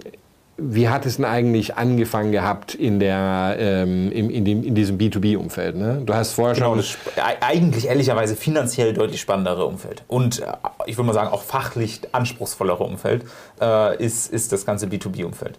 wie 0.63 0.89
hat 0.89 1.07
es 1.07 1.17
denn 1.17 1.25
eigentlich 1.25 1.77
angefangen 1.77 2.33
gehabt 2.33 2.75
in, 2.75 3.01
der, 3.01 3.57
ähm, 3.59 4.13
in, 4.13 4.31
in, 4.31 4.45
dem, 4.45 4.63
in 4.63 4.75
diesem 4.75 4.99
B2B-Umfeld? 4.99 5.77
Ne? 5.77 6.03
Du 6.05 6.15
hast 6.15 6.33
vorher 6.33 6.55
genau, 6.55 6.81
schon... 6.81 7.01
eigentlich 7.41 7.89
ehrlicherweise 7.89 8.37
finanziell 8.37 8.93
deutlich 8.93 9.21
spannendere 9.21 9.65
Umfeld. 9.65 10.05
Und 10.07 10.41
äh, 10.41 10.47
ich 10.87 10.97
würde 10.97 11.07
mal 11.07 11.13
sagen, 11.15 11.31
auch 11.31 11.43
fachlich 11.43 12.01
anspruchsvollere 12.13 12.85
Umfeld 12.85 13.25
äh, 13.61 14.03
ist, 14.03 14.31
ist 14.33 14.53
das 14.53 14.67
ganze 14.67 14.87
B2B-Umfeld. 14.87 15.59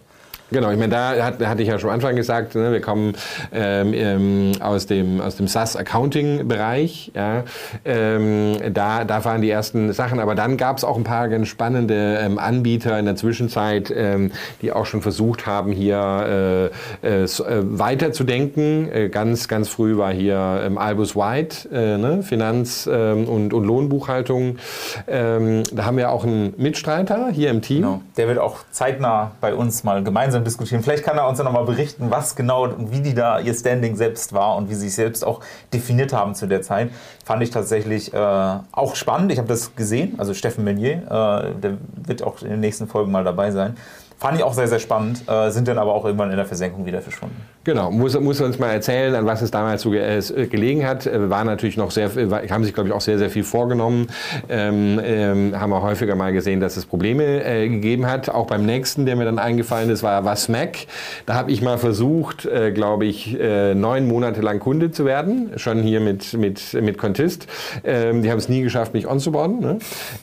Genau, 0.52 0.70
ich 0.70 0.78
meine, 0.78 0.90
da 0.92 1.24
hat, 1.24 1.44
hatte 1.44 1.62
ich 1.62 1.68
ja 1.68 1.78
schon 1.78 1.88
am 1.88 1.94
Anfang 1.94 2.14
gesagt, 2.14 2.54
ne, 2.54 2.72
wir 2.72 2.80
kommen 2.80 3.14
ähm, 3.52 3.94
ähm, 3.94 4.52
aus 4.60 4.86
dem, 4.86 5.20
aus 5.20 5.36
dem 5.36 5.48
SaaS-Accounting-Bereich. 5.48 7.12
Ja, 7.14 7.44
ähm, 7.84 8.56
da, 8.72 9.04
da 9.04 9.24
waren 9.24 9.40
die 9.40 9.50
ersten 9.50 9.92
Sachen, 9.92 10.20
aber 10.20 10.34
dann 10.34 10.58
gab 10.58 10.76
es 10.76 10.84
auch 10.84 10.96
ein 10.96 11.04
paar 11.04 11.28
ganz 11.28 11.48
spannende 11.48 12.18
ähm, 12.22 12.38
Anbieter 12.38 12.98
in 12.98 13.06
der 13.06 13.16
Zwischenzeit, 13.16 13.92
ähm, 13.94 14.30
die 14.60 14.72
auch 14.72 14.84
schon 14.84 15.00
versucht 15.00 15.46
haben, 15.46 15.72
hier 15.72 16.70
äh, 17.02 17.06
äh, 17.06 17.24
äh 17.24 17.28
weiterzudenken. 17.62 18.92
Äh, 18.92 19.08
ganz, 19.08 19.48
ganz 19.48 19.68
früh 19.68 19.96
war 19.96 20.12
hier 20.12 20.62
ähm, 20.66 20.76
Albus 20.76 21.16
White, 21.16 21.68
äh, 21.72 21.96
ne, 21.96 22.22
Finanz- 22.22 22.86
und, 22.86 23.52
und 23.52 23.64
Lohnbuchhaltung. 23.64 24.58
Da 25.06 25.84
haben 25.84 25.96
wir 25.96 26.10
auch 26.10 26.24
einen 26.24 26.54
Mitstreiter 26.56 27.28
hier 27.30 27.50
im 27.50 27.62
Team. 27.62 27.82
Genau. 27.82 28.02
Der 28.16 28.28
wird 28.28 28.38
auch 28.38 28.58
zeitnah 28.70 29.32
bei 29.40 29.54
uns 29.54 29.84
mal 29.84 30.02
gemeinsam 30.02 30.41
diskutieren. 30.44 30.82
Vielleicht 30.82 31.04
kann 31.04 31.16
er 31.16 31.28
uns 31.28 31.38
ja 31.38 31.44
nochmal 31.44 31.64
berichten, 31.64 32.10
was 32.10 32.36
genau 32.36 32.64
und 32.64 32.92
wie 32.92 33.00
die 33.00 33.14
da 33.14 33.40
ihr 33.40 33.54
Standing 33.54 33.96
selbst 33.96 34.32
war 34.32 34.56
und 34.56 34.68
wie 34.68 34.74
sie 34.74 34.88
sich 34.88 34.94
selbst 34.94 35.24
auch 35.24 35.40
definiert 35.72 36.12
haben 36.12 36.34
zu 36.34 36.46
der 36.46 36.62
Zeit. 36.62 36.90
Fand 37.24 37.42
ich 37.42 37.50
tatsächlich 37.50 38.12
äh, 38.12 38.16
auch 38.16 38.94
spannend. 38.96 39.32
Ich 39.32 39.38
habe 39.38 39.48
das 39.48 39.74
gesehen, 39.76 40.14
also 40.18 40.34
Steffen 40.34 40.64
Meunier, 40.64 41.02
äh, 41.02 41.60
der 41.60 41.78
wird 42.04 42.22
auch 42.22 42.42
in 42.42 42.50
den 42.50 42.60
nächsten 42.60 42.88
Folgen 42.88 43.12
mal 43.12 43.24
dabei 43.24 43.50
sein. 43.50 43.76
Fand 44.22 44.38
ich 44.38 44.44
auch 44.44 44.54
sehr, 44.54 44.68
sehr 44.68 44.78
spannend, 44.78 45.28
äh, 45.28 45.50
sind 45.50 45.66
dann 45.66 45.78
aber 45.78 45.92
auch 45.92 46.04
irgendwann 46.04 46.30
in 46.30 46.36
der 46.36 46.46
Versenkung 46.46 46.86
wieder 46.86 47.00
verschwunden. 47.00 47.34
Genau, 47.64 47.90
muss, 47.90 48.16
muss 48.20 48.40
uns 48.40 48.56
mal 48.56 48.70
erzählen, 48.70 49.16
an 49.16 49.26
was 49.26 49.42
es 49.42 49.50
damals 49.50 49.82
so 49.82 49.90
ge 49.90 50.00
äh, 50.00 50.46
gelegen 50.46 50.86
hat. 50.86 51.08
Äh, 51.08 51.28
war 51.28 51.42
natürlich 51.42 51.76
noch 51.76 51.90
sehr, 51.90 52.08
haben 52.48 52.62
sich, 52.62 52.72
glaube 52.72 52.88
ich, 52.88 52.94
auch 52.94 53.00
sehr, 53.00 53.18
sehr 53.18 53.30
viel 53.30 53.42
vorgenommen. 53.42 54.06
Ähm, 54.48 55.00
ähm, 55.02 55.60
haben 55.60 55.70
wir 55.70 55.82
häufiger 55.82 56.14
mal 56.14 56.32
gesehen, 56.32 56.60
dass 56.60 56.76
es 56.76 56.86
Probleme 56.86 57.44
äh, 57.44 57.68
gegeben 57.68 58.06
hat. 58.06 58.28
Auch 58.28 58.46
beim 58.46 58.64
nächsten, 58.64 59.06
der 59.06 59.16
mir 59.16 59.24
dann 59.24 59.40
eingefallen 59.40 59.90
ist, 59.90 60.04
war 60.04 60.24
was 60.24 60.48
Mac. 60.48 60.78
Da 61.26 61.34
habe 61.34 61.50
ich 61.50 61.60
mal 61.60 61.78
versucht, 61.78 62.46
äh, 62.46 62.70
glaube 62.70 63.06
ich, 63.06 63.36
äh, 63.40 63.74
neun 63.74 64.06
Monate 64.06 64.40
lang 64.40 64.60
Kunde 64.60 64.92
zu 64.92 65.04
werden. 65.04 65.50
Schon 65.56 65.82
hier 65.82 65.98
mit, 65.98 66.32
mit, 66.34 66.74
mit 66.74 66.96
Contist. 66.96 67.48
Ähm, 67.82 68.22
die 68.22 68.30
haben 68.30 68.38
es 68.38 68.48
nie 68.48 68.62
geschafft, 68.62 68.94
mich 68.94 69.08
onzuboarden. 69.08 69.58
Ne? 69.58 69.78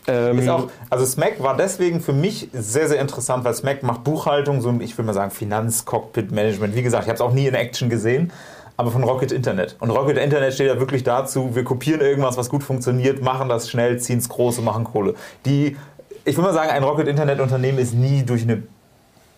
Ähm, 0.08 0.48
auch, 0.48 0.70
also 0.90 1.06
Smack 1.06 1.44
war 1.44 1.58
deswegen 1.58 2.00
für 2.00 2.14
mich 2.14 2.48
sehr, 2.54 2.88
sehr 2.88 3.02
interessant, 3.02 3.44
weil 3.44 3.54
Smack 3.54 3.89
macht 3.90 4.04
Buchhaltung, 4.04 4.62
so 4.62 4.72
ich 4.82 4.96
würde 4.96 5.08
mal 5.08 5.14
sagen 5.14 5.32
Finanzcockpit-Management. 5.32 6.76
Wie 6.76 6.84
gesagt, 6.84 7.06
ich 7.06 7.10
habe 7.10 7.16
es 7.16 7.22
auch 7.22 7.34
nie 7.34 7.48
in 7.48 7.56
Action 7.56 7.90
gesehen, 7.90 8.32
aber 8.78 8.92
von 8.92 9.04
Rocket 9.04 9.32
Internet. 9.32 9.76
Und 9.80 9.90
Rocket 9.90 10.18
Internet 10.18 10.54
steht 10.54 10.68
ja 10.68 10.80
wirklich 10.80 11.04
dazu, 11.04 11.56
wir 11.56 11.64
kopieren 11.64 12.00
irgendwas, 12.00 12.38
was 12.38 12.50
gut 12.50 12.64
funktioniert, 12.64 13.24
machen 13.24 13.50
das 13.50 13.68
schnell, 13.68 13.98
ziehen 14.00 14.20
es 14.20 14.30
groß 14.30 14.60
und 14.60 14.66
machen 14.66 14.84
Kohle. 14.84 15.16
Die, 15.46 15.76
ich 16.24 16.38
würde 16.38 16.50
mal 16.50 16.54
sagen, 16.54 16.70
ein 16.70 16.84
Rocket 16.84 17.08
Internet 17.08 17.40
Unternehmen 17.40 17.80
ist 17.80 17.96
nie 17.96 18.22
durch 18.22 18.44
eine 18.44 18.62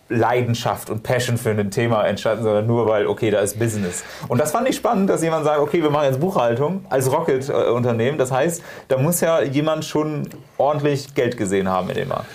Leidenschaft 0.09 0.89
und 0.89 1.01
Passion 1.01 1.37
für 1.37 1.51
ein 1.51 1.71
Thema 1.71 2.03
entstanden, 2.03 2.43
sondern 2.43 2.67
nur 2.67 2.85
weil, 2.87 3.07
okay, 3.07 3.31
da 3.31 3.39
ist 3.39 3.57
Business. 3.57 4.03
Und 4.27 4.39
das 4.39 4.51
fand 4.51 4.67
ich 4.67 4.75
spannend, 4.75 5.09
dass 5.09 5.23
jemand 5.23 5.45
sagt, 5.45 5.59
okay, 5.61 5.81
wir 5.81 5.89
machen 5.89 6.07
jetzt 6.07 6.19
Buchhaltung 6.19 6.85
als 6.89 7.09
Rocket-Unternehmen. 7.09 8.17
Das 8.17 8.31
heißt, 8.33 8.61
da 8.89 8.97
muss 8.97 9.21
ja 9.21 9.41
jemand 9.41 9.85
schon 9.85 10.27
ordentlich 10.57 11.15
Geld 11.15 11.37
gesehen 11.37 11.69
haben 11.69 11.87
in 11.89 11.95
dem 11.95 12.09
Markt. 12.09 12.25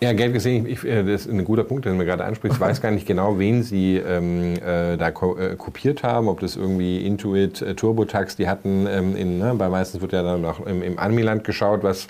Ja, 0.00 0.12
Geld 0.12 0.32
gesehen, 0.32 0.66
ich, 0.66 0.84
äh, 0.84 1.02
das 1.02 1.26
ist 1.26 1.32
ein 1.32 1.44
guter 1.44 1.64
Punkt, 1.64 1.84
den 1.84 1.98
du 1.98 2.04
gerade 2.04 2.24
ansprichst. 2.24 2.56
Ich 2.56 2.60
weiß 2.60 2.80
gar 2.80 2.92
nicht 2.92 3.06
genau, 3.06 3.40
wen 3.40 3.64
sie 3.64 3.96
ähm, 3.96 4.54
äh, 4.64 4.96
da 4.96 5.10
ko 5.10 5.36
äh, 5.36 5.56
kopiert 5.56 6.04
haben, 6.04 6.28
ob 6.28 6.38
das 6.38 6.54
irgendwie 6.54 7.04
Intuit, 7.04 7.62
äh, 7.62 7.74
TurboTax, 7.74 8.36
die 8.36 8.48
hatten, 8.48 8.86
ähm, 8.88 9.16
in, 9.16 9.38
ne, 9.38 9.54
bei 9.58 9.68
meistens 9.68 10.00
wird 10.00 10.12
ja 10.12 10.22
dann 10.22 10.40
noch 10.40 10.64
im, 10.64 10.84
im 10.84 11.00
Anmiland 11.00 11.42
geschaut, 11.42 11.82
was 11.82 12.06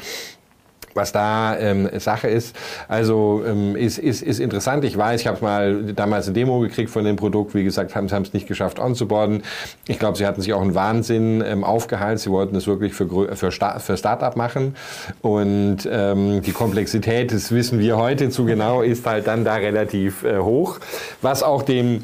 was 0.99 1.13
da 1.13 1.57
ähm, 1.59 1.89
Sache 1.99 2.29
ist. 2.29 2.55
Also 2.89 3.43
ähm, 3.47 3.77
ist, 3.77 3.99
ist, 3.99 4.23
ist 4.23 4.41
interessant. 4.41 4.85
Ich 4.85 4.99
weiß, 4.99 5.23
ich 5.23 5.27
habe 5.27 5.43
mal 5.43 5.85
damals 5.95 6.27
eine 6.27 6.35
Demo 6.35 6.61
gekriegt 6.61 6.91
von 6.91 7.05
dem 7.05 7.17
Produkt. 7.17 7.55
Wie 7.55 7.65
gesagt, 7.65 7.95
haben 7.95 8.09
sie 8.09 8.17
es 8.17 8.35
nicht 8.35 8.47
geschafft 8.47 8.79
onzuboarden. 8.79 9.43
Ich 9.87 9.99
glaube, 9.99 10.19
sie 10.19 10.27
hatten 10.27 10.43
sich 10.43 10.53
auch 10.53 10.61
einen 10.61 10.75
Wahnsinn 10.75 11.43
ähm, 11.47 11.65
aufgehalten. 11.65 12.19
Sie 12.19 12.31
wollten 12.31 12.57
es 12.57 12.67
wirklich 12.67 12.93
für, 12.93 13.09
für, 13.37 13.53
Sta 13.53 13.79
für 13.79 13.97
Startup 13.97 14.37
machen. 14.37 14.75
Und 15.23 15.89
ähm, 15.91 16.43
die 16.43 16.53
Komplexität, 16.53 17.33
das 17.33 17.53
wissen 17.53 17.79
wir 17.79 17.97
heute 17.97 18.29
zu 18.29 18.45
genau, 18.45 18.83
ist 18.83 19.07
halt 19.07 19.27
dann 19.29 19.45
da 19.45 19.55
relativ 19.55 20.25
äh, 20.25 20.39
hoch. 20.39 20.81
Was 21.23 21.43
auch 21.43 21.63
dem 21.63 22.03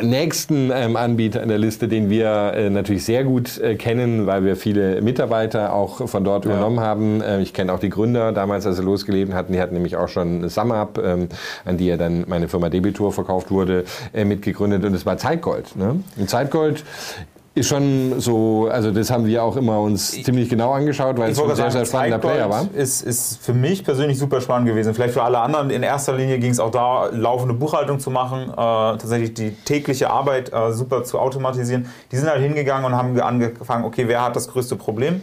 nächsten 0.00 0.70
ähm, 0.72 0.96
Anbieter 0.96 1.42
in 1.42 1.48
der 1.48 1.58
Liste, 1.58 1.88
den 1.88 2.10
wir 2.10 2.52
äh, 2.54 2.70
natürlich 2.70 3.04
sehr 3.04 3.24
gut 3.24 3.58
äh, 3.58 3.76
kennen, 3.76 4.26
weil 4.26 4.44
wir 4.44 4.56
viele 4.56 5.00
Mitarbeiter 5.02 5.72
auch 5.72 6.08
von 6.08 6.24
dort 6.24 6.44
ja. 6.44 6.52
übernommen 6.52 6.80
haben. 6.80 7.20
Äh, 7.20 7.40
ich 7.40 7.52
kenne 7.52 7.72
auch 7.72 7.78
die 7.78 7.90
Gründer 7.90 8.32
damals, 8.32 8.66
als 8.66 8.76
sie 8.76 8.82
losgelebt 8.82 9.32
hatten. 9.32 9.52
Die 9.52 9.60
hatten 9.60 9.74
nämlich 9.74 9.96
auch 9.96 10.08
schon 10.08 10.48
SumUp, 10.48 10.98
ähm, 10.98 11.28
an 11.64 11.76
die 11.76 11.86
ja 11.86 11.96
dann 11.96 12.24
meine 12.28 12.48
Firma 12.48 12.68
Debitur 12.68 13.12
verkauft 13.12 13.50
wurde, 13.50 13.84
äh, 14.12 14.24
mitgegründet. 14.24 14.84
Und 14.84 14.94
es 14.94 15.06
war 15.06 15.18
Zeitgold. 15.18 15.76
Ne? 15.76 16.02
Und 16.16 16.30
Zeitgold 16.30 16.84
ist 17.52 17.68
schon 17.68 18.20
so, 18.20 18.68
also 18.70 18.92
das 18.92 19.10
haben 19.10 19.26
wir 19.26 19.42
auch 19.42 19.56
immer 19.56 19.80
uns 19.80 20.10
ziemlich 20.22 20.48
genau 20.48 20.72
angeschaut, 20.72 21.18
weil 21.18 21.32
es 21.32 21.40
ein 21.40 21.56
sehr, 21.56 21.70
sehr 21.70 21.84
spannender 21.84 22.18
Player 22.18 22.48
war. 22.48 22.68
Ist, 22.74 23.02
ist 23.02 23.38
für 23.42 23.52
mich 23.52 23.84
persönlich 23.84 24.18
super 24.18 24.40
spannend 24.40 24.68
gewesen. 24.68 24.94
Vielleicht 24.94 25.14
für 25.14 25.22
alle 25.22 25.40
anderen. 25.40 25.70
In 25.70 25.82
erster 25.82 26.12
Linie 26.12 26.38
ging 26.38 26.52
es 26.52 26.60
auch 26.60 26.70
da, 26.70 27.06
laufende 27.06 27.54
Buchhaltung 27.54 27.98
zu 27.98 28.10
machen, 28.10 28.50
äh, 28.50 28.54
tatsächlich 28.54 29.34
die 29.34 29.50
tägliche 29.50 30.10
Arbeit 30.10 30.52
äh, 30.52 30.72
super 30.72 31.02
zu 31.02 31.18
automatisieren. 31.18 31.86
Die 32.12 32.16
sind 32.16 32.28
halt 32.28 32.40
hingegangen 32.40 32.84
und 32.84 32.96
haben 32.96 33.20
angefangen, 33.20 33.84
okay, 33.84 34.04
wer 34.06 34.24
hat 34.24 34.36
das 34.36 34.48
größte 34.48 34.76
Problem? 34.76 35.20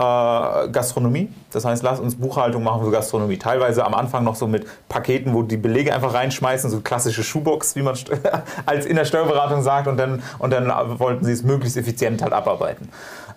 Äh, 0.00 0.68
Gastronomie. 0.70 1.28
Das 1.52 1.66
heißt, 1.66 1.82
lass 1.82 2.00
uns 2.00 2.14
Buchhaltung 2.14 2.62
machen 2.62 2.82
für 2.82 2.90
Gastronomie. 2.90 3.36
Teilweise 3.36 3.84
am 3.84 3.94
Anfang 3.94 4.24
noch 4.24 4.34
so 4.34 4.46
mit 4.46 4.66
Paketen, 4.88 5.34
wo 5.34 5.42
die 5.42 5.58
Belege 5.58 5.94
einfach 5.94 6.14
reinschmeißen, 6.14 6.70
so 6.70 6.80
klassische 6.80 7.22
Schuhbox, 7.22 7.76
wie 7.76 7.82
man 7.82 7.94
als 8.66 8.86
in 8.86 8.96
der 8.96 9.04
Steuerberatung 9.04 9.62
sagt, 9.62 9.88
und 9.88 9.98
dann, 9.98 10.22
und 10.38 10.52
dann 10.52 10.72
wollten 10.98 11.26
sie 11.26 11.32
es 11.32 11.42
möglichst 11.42 11.76
effizient 11.76 12.22
halt 12.22 12.32
abarbeiten. 12.32 12.88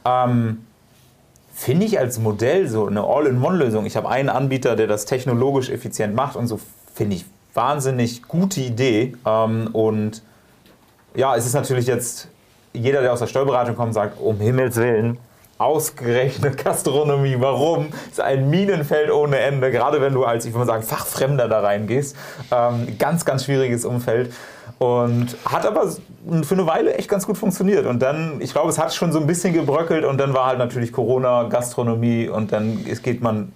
Ähm, 0.06 0.66
Finde 1.54 1.86
ich 1.86 2.00
als 2.00 2.18
Modell 2.18 2.68
so 2.68 2.88
eine 2.88 3.04
All-in-One-Lösung. 3.04 3.86
Ich 3.86 3.96
habe 3.98 4.10
einen 4.10 4.30
Anbieter, 4.30 4.76
der 4.76 4.88
das 4.88 5.06
technologisch 5.06 5.70
effizient 5.70 6.16
macht 6.16 6.36
und 6.36 6.48
so 6.48 6.60
finde 6.96 7.18
ich 7.18 7.26
wahnsinnig 7.54 8.24
gute 8.24 8.62
Idee. 8.62 9.16
Ähm, 9.26 9.70
und 9.74 10.24
ja, 11.14 11.36
es 11.36 11.46
ist 11.46 11.54
natürlich 11.54 11.88
jetzt, 11.88 12.30
jeder, 12.72 13.02
der 13.02 13.12
aus 13.12 13.20
der 13.20 13.28
Steuerberatung 13.28 13.76
kommt, 13.76 13.94
sagt, 13.94 14.20
um 14.20 14.38
Himmels 14.38 14.78
Willen, 14.78 15.18
Ausgerechnet 15.58 16.64
Gastronomie. 16.64 17.36
Warum? 17.40 17.90
Ist 18.10 18.20
ein 18.20 18.50
Minenfeld 18.50 19.12
ohne 19.12 19.40
Ende. 19.40 19.72
Gerade 19.72 20.02
wenn 20.02 20.14
du 20.14 20.26
als, 20.26 20.46
ich 20.46 20.54
würde 20.54 20.66
mal 20.66 20.74
sagen, 20.74 20.84
Fachfremder 20.84 21.48
da 21.48 21.62
reingehst. 21.62 22.16
Ähm, 22.52 22.98
ganz, 22.98 23.24
ganz 23.24 23.46
schwieriges 23.46 23.86
Umfeld. 23.86 24.34
Und 24.80 25.38
hat 25.46 25.66
aber 25.66 25.88
für 25.88 26.56
eine 26.56 26.66
Weile 26.66 26.96
echt 26.96 27.10
ganz 27.10 27.26
gut 27.26 27.38
funktioniert. 27.38 27.86
Und 27.86 28.02
dann, 28.02 28.42
ich 28.42 28.52
glaube, 28.52 28.70
es 28.70 28.80
hat 28.80 28.94
schon 28.94 29.12
so 29.12 29.20
ein 29.20 29.28
bisschen 29.28 29.54
gebröckelt 29.54 30.04
und 30.04 30.18
dann 30.18 30.34
war 30.34 30.48
halt 30.48 30.58
natürlich 30.58 30.92
Corona, 30.92 31.44
Gastronomie 31.44 32.28
und 32.28 32.52
dann 32.52 32.84
geht 32.84 33.22
man 33.22 33.54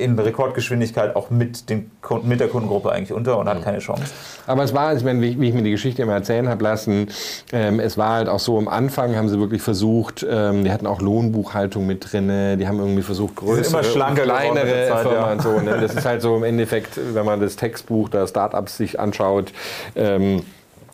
in 0.00 0.18
Rekordgeschwindigkeit 0.18 1.14
auch 1.16 1.30
mit, 1.30 1.70
den, 1.70 1.90
mit 2.22 2.40
der 2.40 2.48
Kundengruppe 2.48 2.92
eigentlich 2.92 3.12
unter 3.12 3.38
und 3.38 3.48
hat 3.48 3.58
mhm. 3.58 3.64
keine 3.64 3.78
Chance. 3.78 4.04
Aber 4.46 4.64
es 4.64 4.74
war, 4.74 4.94
ich 4.94 5.04
meine, 5.04 5.20
wie, 5.20 5.48
ich 5.48 5.54
mir 5.54 5.62
die 5.62 5.70
Geschichte 5.70 6.02
immer 6.02 6.14
erzählen 6.14 6.48
habe 6.48 6.64
lassen, 6.64 7.08
ähm, 7.52 7.80
es 7.80 7.98
war 7.98 8.14
halt 8.14 8.28
auch 8.28 8.40
so, 8.40 8.58
am 8.58 8.68
Anfang 8.68 9.16
haben 9.16 9.28
sie 9.28 9.38
wirklich 9.38 9.62
versucht, 9.62 10.26
ähm, 10.28 10.64
die 10.64 10.72
hatten 10.72 10.86
auch 10.86 11.00
Lohnbuchhaltung 11.00 11.86
mit 11.86 12.12
drin, 12.12 12.28
die 12.58 12.66
haben 12.66 12.78
irgendwie 12.78 13.02
versucht, 13.02 13.36
größere, 13.36 13.82
kleinere 13.82 14.88
Zeit, 14.88 15.02
Firmen 15.02 15.20
ja. 15.20 15.32
und 15.32 15.42
so. 15.42 15.60
Ne? 15.60 15.78
Das 15.80 15.94
ist 15.94 16.04
halt 16.04 16.22
so 16.22 16.36
im 16.36 16.44
Endeffekt, 16.50 16.98
wenn 17.14 17.24
man 17.24 17.40
das 17.40 17.56
Textbuch 17.56 18.08
der 18.08 18.26
Startups 18.26 18.76
sich 18.76 18.98
anschaut, 18.98 19.52
ähm, 19.94 20.42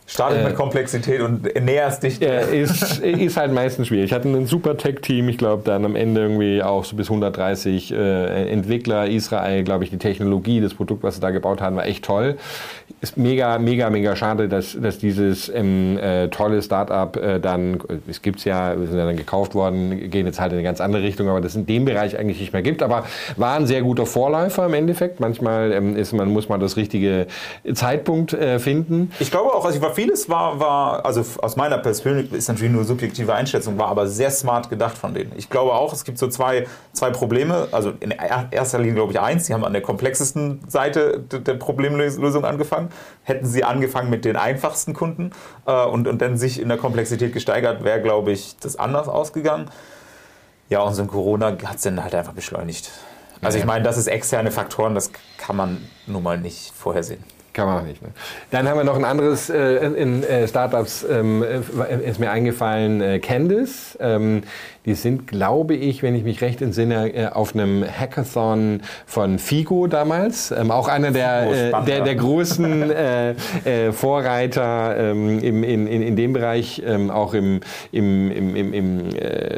Startet 0.09 0.39
äh, 0.39 0.45
mit 0.45 0.55
Komplexität 0.55 1.19
und 1.19 1.53
näherst 1.61 2.01
dich. 2.01 2.21
Äh, 2.21 2.61
ist, 2.61 2.99
ist 3.01 3.35
halt 3.35 3.51
meistens 3.51 3.87
schwierig. 3.87 4.05
Ich 4.05 4.13
hatte 4.13 4.29
ein 4.29 4.45
super 4.45 4.77
Tech-Team, 4.77 5.27
ich 5.27 5.37
glaube 5.37 5.63
dann 5.65 5.83
am 5.83 5.97
Ende 5.97 6.21
irgendwie 6.21 6.63
auch 6.63 6.85
so 6.85 6.95
bis 6.95 7.07
130 7.07 7.91
äh, 7.91 8.49
Entwickler. 8.49 9.07
Israel, 9.07 9.65
glaube 9.65 9.83
ich, 9.83 9.89
die 9.89 9.97
Technologie, 9.97 10.61
das 10.61 10.73
Produkt, 10.73 11.03
was 11.03 11.15
sie 11.15 11.21
da 11.21 11.31
gebaut 11.31 11.59
haben, 11.59 11.75
war 11.75 11.85
echt 11.85 12.05
toll. 12.05 12.37
Ist 13.01 13.17
mega, 13.17 13.59
mega, 13.59 13.89
mega 13.89 14.15
schade, 14.15 14.47
dass, 14.47 14.77
dass 14.79 14.97
dieses 14.97 15.49
ähm, 15.49 15.97
äh, 15.97 16.29
tolle 16.29 16.61
Startup 16.61 17.13
äh, 17.17 17.41
dann, 17.41 17.79
es 18.09 18.21
gibt 18.21 18.39
es 18.39 18.45
ja, 18.45 18.79
wir 18.79 18.87
sind 18.87 18.97
ja 18.97 19.05
dann 19.05 19.17
gekauft 19.17 19.55
worden, 19.55 20.09
gehen 20.09 20.25
jetzt 20.25 20.39
halt 20.39 20.53
in 20.53 20.59
eine 20.59 20.63
ganz 20.63 20.79
andere 20.79 21.03
Richtung, 21.03 21.27
aber 21.27 21.41
das 21.41 21.55
in 21.55 21.65
dem 21.65 21.83
Bereich 21.83 22.17
eigentlich 22.17 22.39
nicht 22.39 22.53
mehr 22.53 22.61
gibt. 22.61 22.81
Aber 22.81 23.03
war 23.35 23.55
ein 23.57 23.67
sehr 23.67 23.81
guter 23.81 24.05
Vorläufer 24.05 24.67
im 24.67 24.73
Endeffekt. 24.73 25.19
Manchmal 25.19 25.73
ähm, 25.73 25.97
ist 25.97 26.13
man, 26.13 26.31
muss 26.31 26.47
man 26.47 26.61
das 26.61 26.77
richtige 26.77 27.27
Zeitpunkt 27.73 28.31
äh, 28.31 28.57
finden. 28.59 29.11
Ich 29.19 29.31
glaube 29.31 29.53
auch, 29.53 29.65
also 29.65 29.75
ich 29.75 29.83
war 29.83 29.96
vieles 29.97 30.29
war, 30.29 30.59
war, 30.59 31.07
also 31.07 31.25
aus 31.41 31.55
meiner 31.55 31.79
Perspektive 31.79 32.37
ist 32.37 32.47
natürlich 32.47 32.71
nur 32.71 32.83
subjektive 32.83 33.33
Einschätzung, 33.33 33.79
war 33.79 33.87
aber 33.87 34.05
sehr 34.05 34.29
smart 34.29 34.69
gedacht 34.69 34.95
von 34.95 35.15
denen. 35.15 35.31
Ich 35.35 35.49
glaube 35.49 35.73
auch, 35.73 35.91
es 35.91 36.03
gibt 36.03 36.19
so 36.19 36.27
zwei, 36.27 36.67
zwei 36.93 37.09
Probleme. 37.09 37.67
Also 37.71 37.93
in 37.99 38.11
erster 38.11 38.77
Linie 38.77 38.93
glaube 38.93 39.13
ich 39.13 39.19
eins, 39.19 39.47
sie 39.47 39.55
haben 39.55 39.65
an 39.65 39.73
der 39.73 39.81
komplexesten 39.81 40.61
Seite 40.67 41.19
der 41.19 41.55
Problemlösung 41.55 42.45
angefangen. 42.45 42.89
Hätten 43.23 43.47
sie 43.47 43.63
angefangen 43.63 44.11
mit 44.11 44.23
den 44.23 44.35
einfachsten 44.35 44.93
Kunden 44.93 45.31
äh, 45.65 45.85
und, 45.85 46.07
und 46.07 46.21
dann 46.21 46.37
sich 46.37 46.61
in 46.61 46.69
der 46.69 46.77
Komplexität 46.77 47.33
gesteigert, 47.33 47.83
wäre, 47.83 47.99
glaube 47.99 48.31
ich, 48.31 48.55
das 48.59 48.75
anders 48.75 49.07
ausgegangen. 49.07 49.71
Ja, 50.69 50.81
und 50.81 50.93
so 50.93 51.01
ein 51.01 51.07
Corona 51.07 51.57
hat 51.63 51.77
es 51.77 51.81
dann 51.81 52.03
halt 52.03 52.13
einfach 52.13 52.33
beschleunigt. 52.33 52.91
Also 53.41 53.57
ich 53.57 53.65
meine, 53.65 53.83
das 53.83 53.97
ist 53.97 54.05
externe 54.05 54.51
Faktoren, 54.51 54.93
das 54.93 55.09
kann 55.39 55.55
man 55.55 55.89
nun 56.05 56.21
mal 56.21 56.37
nicht 56.37 56.71
vorhersehen. 56.75 57.23
Kann 57.57 57.65
man 57.65 57.79
auch 57.79 57.87
nicht. 57.87 58.03
Ne? 58.03 58.09
Dann 58.51 58.69
haben 58.69 58.77
wir 58.77 58.83
noch 58.83 58.97
ein 58.97 59.03
anderes 59.03 59.49
äh, 59.49 59.77
in 59.77 60.23
äh, 60.23 60.47
Startups, 60.47 61.03
ähm, 61.09 61.41
äh, 61.43 62.07
ist 62.07 62.19
mir 62.19 62.29
eingefallen, 62.29 63.01
äh, 63.01 63.17
Candice. 63.17 63.97
Ähm, 63.99 64.43
die 64.85 64.93
sind, 64.93 65.27
glaube 65.27 65.73
ich, 65.73 66.01
wenn 66.01 66.15
ich 66.15 66.23
mich 66.23 66.39
recht 66.41 66.61
entsinne, 66.61 67.13
äh, 67.13 67.25
auf 67.25 67.55
einem 67.55 67.83
Hackathon 67.83 68.81
von 69.07 69.39
Figo 69.39 69.87
damals. 69.87 70.51
Ähm, 70.51 70.69
auch 70.69 70.87
einer 70.87 71.09
der, 71.11 71.51
äh, 71.51 71.85
der, 71.85 72.01
der, 72.01 72.15
großen 72.15 72.91
äh, 72.91 73.91
Vorreiter 73.91 74.95
ähm, 74.95 75.39
im, 75.39 75.63
in, 75.63 75.87
in, 75.87 76.01
in 76.03 76.15
dem 76.15 76.33
Bereich, 76.33 76.83
ähm, 76.85 77.09
auch 77.09 77.33
im, 77.33 77.61
im, 77.91 78.31
im, 78.31 78.55
im, 78.55 78.73
im 78.73 79.09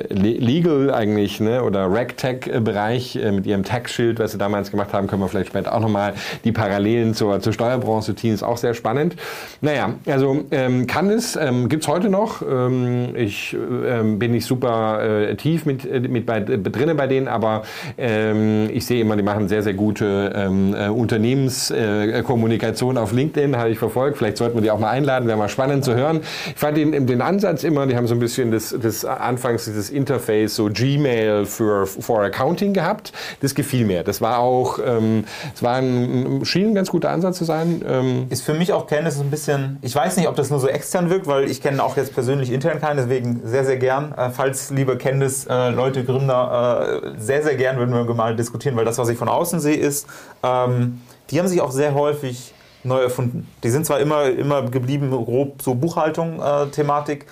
Legal 0.09 0.91
eigentlich 0.91 1.41
ne? 1.41 1.63
oder 1.63 1.93
RegTech-Bereich 1.93 3.19
mit 3.31 3.45
ihrem 3.45 3.63
Tax-Schild, 3.63 4.19
was 4.19 4.31
sie 4.31 4.37
damals 4.37 4.71
gemacht 4.71 4.93
haben, 4.93 5.07
können 5.07 5.21
wir 5.21 5.27
vielleicht 5.27 5.49
später 5.49 5.75
auch 5.75 5.81
nochmal 5.81 6.13
die 6.45 6.53
Parallelen 6.53 7.13
zur, 7.13 7.41
zur 7.41 7.51
Steuerbranche 7.51 7.88
ziehen, 8.13 8.33
ist 8.33 8.43
auch 8.43 8.57
sehr 8.57 8.73
spannend. 8.73 9.15
Naja, 9.61 9.93
also 10.05 10.43
ähm, 10.51 10.87
kann 10.87 11.09
es, 11.09 11.35
ähm, 11.35 11.69
gibt 11.69 11.83
es 11.83 11.87
heute 11.87 12.09
noch. 12.09 12.41
Ähm, 12.41 13.15
ich 13.15 13.55
ähm, 13.85 14.19
bin 14.19 14.31
nicht 14.31 14.45
super 14.45 15.03
äh, 15.03 15.35
tief 15.35 15.65
mit, 15.65 15.85
äh, 15.85 15.99
mit 15.99 16.25
bei, 16.25 16.37
äh, 16.37 16.57
drinnen 16.57 16.97
bei 16.97 17.07
denen, 17.07 17.27
aber 17.27 17.63
ähm, 17.97 18.69
ich 18.71 18.85
sehe 18.85 19.01
immer, 19.01 19.15
die 19.15 19.23
machen 19.23 19.47
sehr, 19.47 19.63
sehr 19.63 19.73
gute 19.73 20.33
ähm, 20.35 20.75
äh, 20.75 20.89
Unternehmenskommunikation 20.89 22.97
äh, 22.97 22.99
auf 22.99 23.11
LinkedIn, 23.11 23.57
habe 23.57 23.69
ich 23.69 23.79
verfolgt. 23.79 24.17
Vielleicht 24.17 24.37
sollten 24.37 24.55
wir 24.55 24.61
die 24.61 24.71
auch 24.71 24.79
mal 24.79 24.89
einladen, 24.89 25.27
wäre 25.27 25.37
mal 25.37 25.49
spannend 25.49 25.83
zu 25.83 25.95
hören. 25.95 26.21
Ich 26.47 26.55
fand 26.55 26.77
den, 26.77 27.07
den 27.07 27.21
Ansatz 27.21 27.63
immer, 27.63 27.87
die 27.87 27.95
haben 27.95 28.07
so 28.07 28.15
ein 28.15 28.19
bisschen 28.19 28.51
das, 28.51 28.75
das 28.79 29.05
anfangs 29.05 29.65
dieses 29.65 29.89
Interface, 29.89 30.55
so 30.55 30.69
Gmail 30.71 31.45
für 31.45 31.85
for 31.85 32.23
Accounting 32.23 32.73
gehabt. 32.73 33.11
Das 33.41 33.55
gefiel 33.55 33.85
mir. 33.85 34.03
Das 34.03 34.21
war 34.21 34.39
auch, 34.39 34.79
es 34.79 35.63
war 35.63 35.75
ein, 35.75 36.41
schien 36.43 36.69
ein 36.69 36.75
ganz 36.75 36.89
guter 36.89 37.09
Ansatz 37.09 37.37
zu 37.37 37.45
sein. 37.45 37.78
Ähm 37.87 38.27
ist 38.29 38.43
für 38.43 38.53
mich 38.53 38.73
auch 38.73 38.87
Kenntnis 38.87 39.19
ein 39.19 39.29
bisschen, 39.29 39.77
ich 39.81 39.95
weiß 39.95 40.17
nicht, 40.17 40.27
ob 40.27 40.35
das 40.35 40.49
nur 40.49 40.59
so 40.59 40.67
extern 40.67 41.09
wirkt, 41.09 41.27
weil 41.27 41.49
ich 41.49 41.61
kenne 41.61 41.83
auch 41.83 41.97
jetzt 41.97 42.13
persönlich 42.13 42.51
intern 42.51 42.79
keinen, 42.79 42.97
deswegen 42.97 43.41
sehr, 43.43 43.65
sehr 43.65 43.77
gern. 43.77 44.13
Äh, 44.13 44.29
falls, 44.29 44.69
liebe 44.69 44.97
Endes 45.03 45.45
äh, 45.47 45.69
Leute, 45.69 46.03
Gründer, 46.03 47.01
äh, 47.03 47.11
sehr, 47.17 47.43
sehr 47.43 47.55
gern 47.55 47.77
würden 47.77 47.93
wir 47.93 48.13
mal 48.13 48.35
diskutieren, 48.35 48.75
weil 48.75 48.85
das, 48.85 48.97
was 48.97 49.09
ich 49.09 49.17
von 49.17 49.29
außen 49.29 49.59
sehe, 49.59 49.77
ist, 49.77 50.07
ähm, 50.43 51.01
die 51.29 51.39
haben 51.39 51.47
sich 51.47 51.61
auch 51.61 51.71
sehr 51.71 51.93
häufig 51.93 52.53
neu 52.83 53.01
erfunden. 53.01 53.47
Die 53.63 53.69
sind 53.69 53.85
zwar 53.85 53.99
immer, 53.99 54.25
immer 54.25 54.63
geblieben, 54.63 55.11
grob 55.11 55.61
so 55.61 55.75
Buchhaltung-Thematik, 55.75 57.23
äh, 57.23 57.25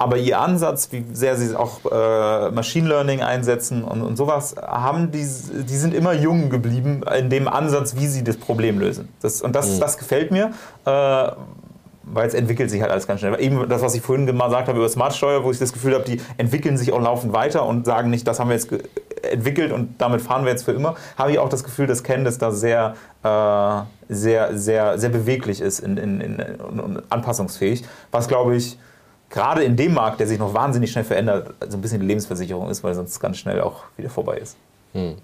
aber 0.00 0.16
ihr 0.16 0.40
Ansatz, 0.40 0.88
wie 0.92 1.04
sehr 1.12 1.36
sie 1.36 1.54
auch 1.54 1.80
äh, 1.84 2.50
Machine 2.52 2.88
Learning 2.88 3.20
einsetzen 3.20 3.84
und, 3.84 4.00
und 4.00 4.16
sowas, 4.16 4.56
haben 4.56 5.10
die, 5.10 5.18
die 5.18 5.76
sind 5.76 5.92
immer 5.92 6.14
jung 6.14 6.48
geblieben 6.48 7.02
in 7.18 7.28
dem 7.28 7.46
Ansatz, 7.46 7.94
wie 7.96 8.06
sie 8.06 8.24
das 8.24 8.38
Problem 8.38 8.80
lösen. 8.80 9.10
Das, 9.20 9.42
und 9.42 9.54
das, 9.54 9.74
mhm. 9.74 9.80
das 9.80 9.98
gefällt 9.98 10.30
mir, 10.30 10.52
äh, 10.86 11.32
weil 12.02 12.26
es 12.26 12.32
entwickelt 12.32 12.70
sich 12.70 12.80
halt 12.80 12.90
alles 12.90 13.06
ganz 13.06 13.20
schnell. 13.20 13.38
Eben 13.38 13.68
das, 13.68 13.82
was 13.82 13.94
ich 13.94 14.00
vorhin 14.00 14.26
gesagt 14.26 14.68
habe 14.68 14.78
über 14.78 14.88
Smartsteuer, 14.88 15.44
wo 15.44 15.50
ich 15.50 15.58
das 15.58 15.70
Gefühl 15.70 15.92
habe, 15.92 16.04
die 16.04 16.18
entwickeln 16.38 16.78
sich 16.78 16.94
auch 16.94 17.00
laufend 17.02 17.34
weiter 17.34 17.66
und 17.66 17.84
sagen 17.84 18.08
nicht, 18.08 18.26
das 18.26 18.40
haben 18.40 18.48
wir 18.48 18.56
jetzt 18.56 18.72
entwickelt 19.22 19.70
und 19.70 20.00
damit 20.00 20.22
fahren 20.22 20.44
wir 20.44 20.50
jetzt 20.50 20.64
für 20.64 20.72
immer, 20.72 20.94
habe 21.18 21.32
ich 21.32 21.38
auch 21.38 21.50
das 21.50 21.62
Gefühl, 21.62 21.86
dass 21.86 22.02
Candice 22.02 22.38
da 22.38 22.52
sehr, 22.52 22.94
äh, 23.22 23.82
sehr, 24.08 24.56
sehr, 24.56 24.98
sehr 24.98 25.10
beweglich 25.10 25.60
ist 25.60 25.80
und 25.80 25.98
in, 25.98 26.22
in, 26.22 26.38
in, 26.38 27.02
anpassungsfähig, 27.10 27.84
was 28.10 28.28
glaube 28.28 28.56
ich 28.56 28.78
gerade 29.30 29.64
in 29.64 29.76
dem 29.76 29.94
Markt, 29.94 30.20
der 30.20 30.26
sich 30.26 30.38
noch 30.38 30.52
wahnsinnig 30.52 30.90
schnell 30.90 31.04
verändert, 31.04 31.54
so 31.68 31.78
ein 31.78 31.80
bisschen 31.80 32.00
die 32.00 32.06
Lebensversicherung 32.06 32.68
ist, 32.68 32.84
weil 32.84 32.94
sonst 32.94 33.18
ganz 33.20 33.38
schnell 33.38 33.60
auch 33.60 33.84
wieder 33.96 34.10
vorbei 34.10 34.38
ist. 34.38 34.56
Hm. 34.92 35.16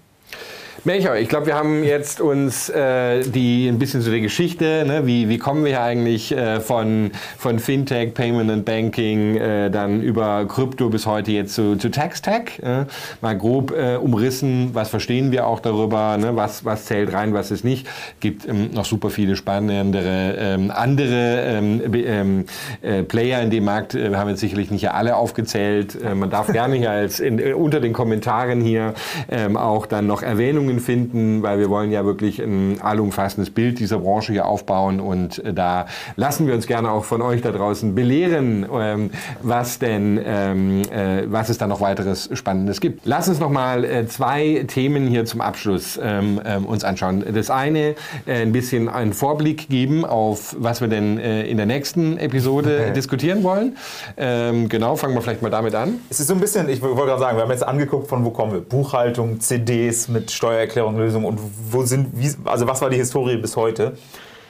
Melchior, 0.83 1.15
ich 1.15 1.27
glaube, 1.27 1.47
wir 1.47 1.55
haben 1.55 1.83
jetzt 1.83 2.21
uns 2.21 2.69
äh, 2.69 3.21
die 3.21 3.67
ein 3.67 3.79
bisschen 3.79 4.01
so 4.01 4.11
die 4.11 4.21
Geschichte, 4.21 4.85
ne, 4.85 5.07
wie, 5.07 5.27
wie 5.27 5.39
kommen 5.39 5.65
wir 5.65 5.81
eigentlich 5.81 6.31
äh, 6.31 6.59
von, 6.59 7.11
von 7.37 7.57
Fintech, 7.57 8.13
Payment 8.13 8.51
and 8.51 8.63
Banking, 8.63 9.37
äh, 9.37 9.71
dann 9.71 10.01
über 10.01 10.45
Krypto 10.47 10.89
bis 10.89 11.07
heute 11.07 11.31
jetzt 11.31 11.55
zu, 11.55 11.77
zu 11.77 11.89
Tax-Tech, 11.89 12.59
äh, 12.61 12.85
mal 13.21 13.37
grob 13.37 13.71
äh, 13.71 13.95
umrissen, 13.95 14.69
was 14.73 14.89
verstehen 14.89 15.31
wir 15.31 15.47
auch 15.47 15.59
darüber, 15.59 16.15
ne, 16.17 16.35
was, 16.35 16.63
was 16.63 16.85
zählt 16.85 17.11
rein, 17.11 17.33
was 17.33 17.49
ist 17.49 17.65
nicht. 17.65 17.87
Gibt 18.19 18.47
ähm, 18.47 18.69
noch 18.71 18.85
super 18.85 19.09
viele 19.09 19.35
spannendere 19.35 20.35
ähm, 20.37 20.71
andere 20.71 21.41
ähm, 21.43 21.81
ähm 21.93 22.45
äh, 22.81 23.03
Player 23.03 23.41
in 23.41 23.49
dem 23.49 23.65
Markt, 23.65 23.95
wir 23.95 24.17
haben 24.17 24.29
jetzt 24.29 24.41
sicherlich 24.41 24.69
nicht 24.69 24.89
alle 24.91 25.15
aufgezählt. 25.15 25.97
man 26.15 26.29
darf 26.29 26.51
gerne 26.51 26.75
hier 26.75 26.91
als 26.91 27.19
in, 27.19 27.53
unter 27.53 27.79
den 27.79 27.93
Kommentaren 27.93 28.61
hier 28.61 28.93
ähm, 29.29 29.57
auch 29.57 29.85
dann 29.85 30.07
noch 30.07 30.21
Erwähnungen 30.21 30.66
Lösungen 30.67 30.79
finden, 30.79 31.43
weil 31.43 31.59
wir 31.59 31.69
wollen 31.69 31.91
ja 31.91 32.05
wirklich 32.05 32.39
ein 32.39 32.79
allumfassendes 32.81 33.49
Bild 33.49 33.79
dieser 33.79 33.99
Branche 33.99 34.33
hier 34.33 34.45
aufbauen 34.45 34.99
und 34.99 35.43
äh, 35.43 35.53
da 35.53 35.87
lassen 36.15 36.47
wir 36.47 36.53
uns 36.53 36.67
gerne 36.67 36.91
auch 36.91 37.05
von 37.05 37.21
euch 37.21 37.41
da 37.41 37.51
draußen 37.51 37.95
belehren, 37.95 38.65
ähm, 38.71 39.11
was 39.41 39.79
denn, 39.79 40.19
ähm, 40.23 40.81
äh, 40.91 41.23
was 41.27 41.49
es 41.49 41.57
da 41.57 41.67
noch 41.67 41.81
weiteres 41.81 42.29
Spannendes 42.33 42.81
gibt. 42.81 43.05
Lass 43.05 43.29
uns 43.29 43.39
noch 43.39 43.49
mal 43.49 43.83
äh, 43.85 44.07
zwei 44.07 44.65
Themen 44.67 45.07
hier 45.07 45.25
zum 45.25 45.41
Abschluss 45.41 45.99
ähm, 46.01 46.39
uns 46.65 46.83
anschauen. 46.83 47.23
Das 47.33 47.49
eine, 47.49 47.95
ein 48.25 48.51
bisschen 48.51 48.89
einen 48.89 49.13
Vorblick 49.13 49.69
geben 49.69 50.05
auf, 50.05 50.55
was 50.59 50.81
wir 50.81 50.87
denn 50.87 51.17
in 51.17 51.57
der 51.57 51.65
nächsten 51.65 52.17
Episode 52.17 52.91
diskutieren 52.95 53.43
wollen. 53.43 53.75
genau, 54.17 54.95
fangen 54.95 55.13
wir 55.13 55.21
vielleicht 55.21 55.41
mal 55.41 55.49
damit 55.49 55.75
an. 55.75 55.99
Es 56.09 56.19
ist 56.19 56.27
so 56.27 56.33
ein 56.33 56.39
bisschen, 56.39 56.67
ich 56.69 56.81
wollte 56.81 56.95
gerade 56.95 57.19
sagen, 57.19 57.37
wir 57.37 57.43
haben 57.43 57.51
jetzt 57.51 57.67
angeguckt, 57.67 58.07
von 58.07 58.25
wo 58.25 58.31
kommen 58.31 58.53
wir. 58.53 58.61
Buchhaltung, 58.61 59.39
CDs 59.39 60.07
mit 60.07 60.31
Steuer 60.31 60.56
Steuererklärung, 60.57 60.97
Lösung 60.97 61.25
und 61.25 61.39
wo 61.71 61.83
sind, 61.83 62.09
wie, 62.13 62.31
also 62.45 62.67
was 62.67 62.81
war 62.81 62.89
die 62.89 62.97
Historie 62.97 63.37
bis 63.37 63.55
heute? 63.55 63.93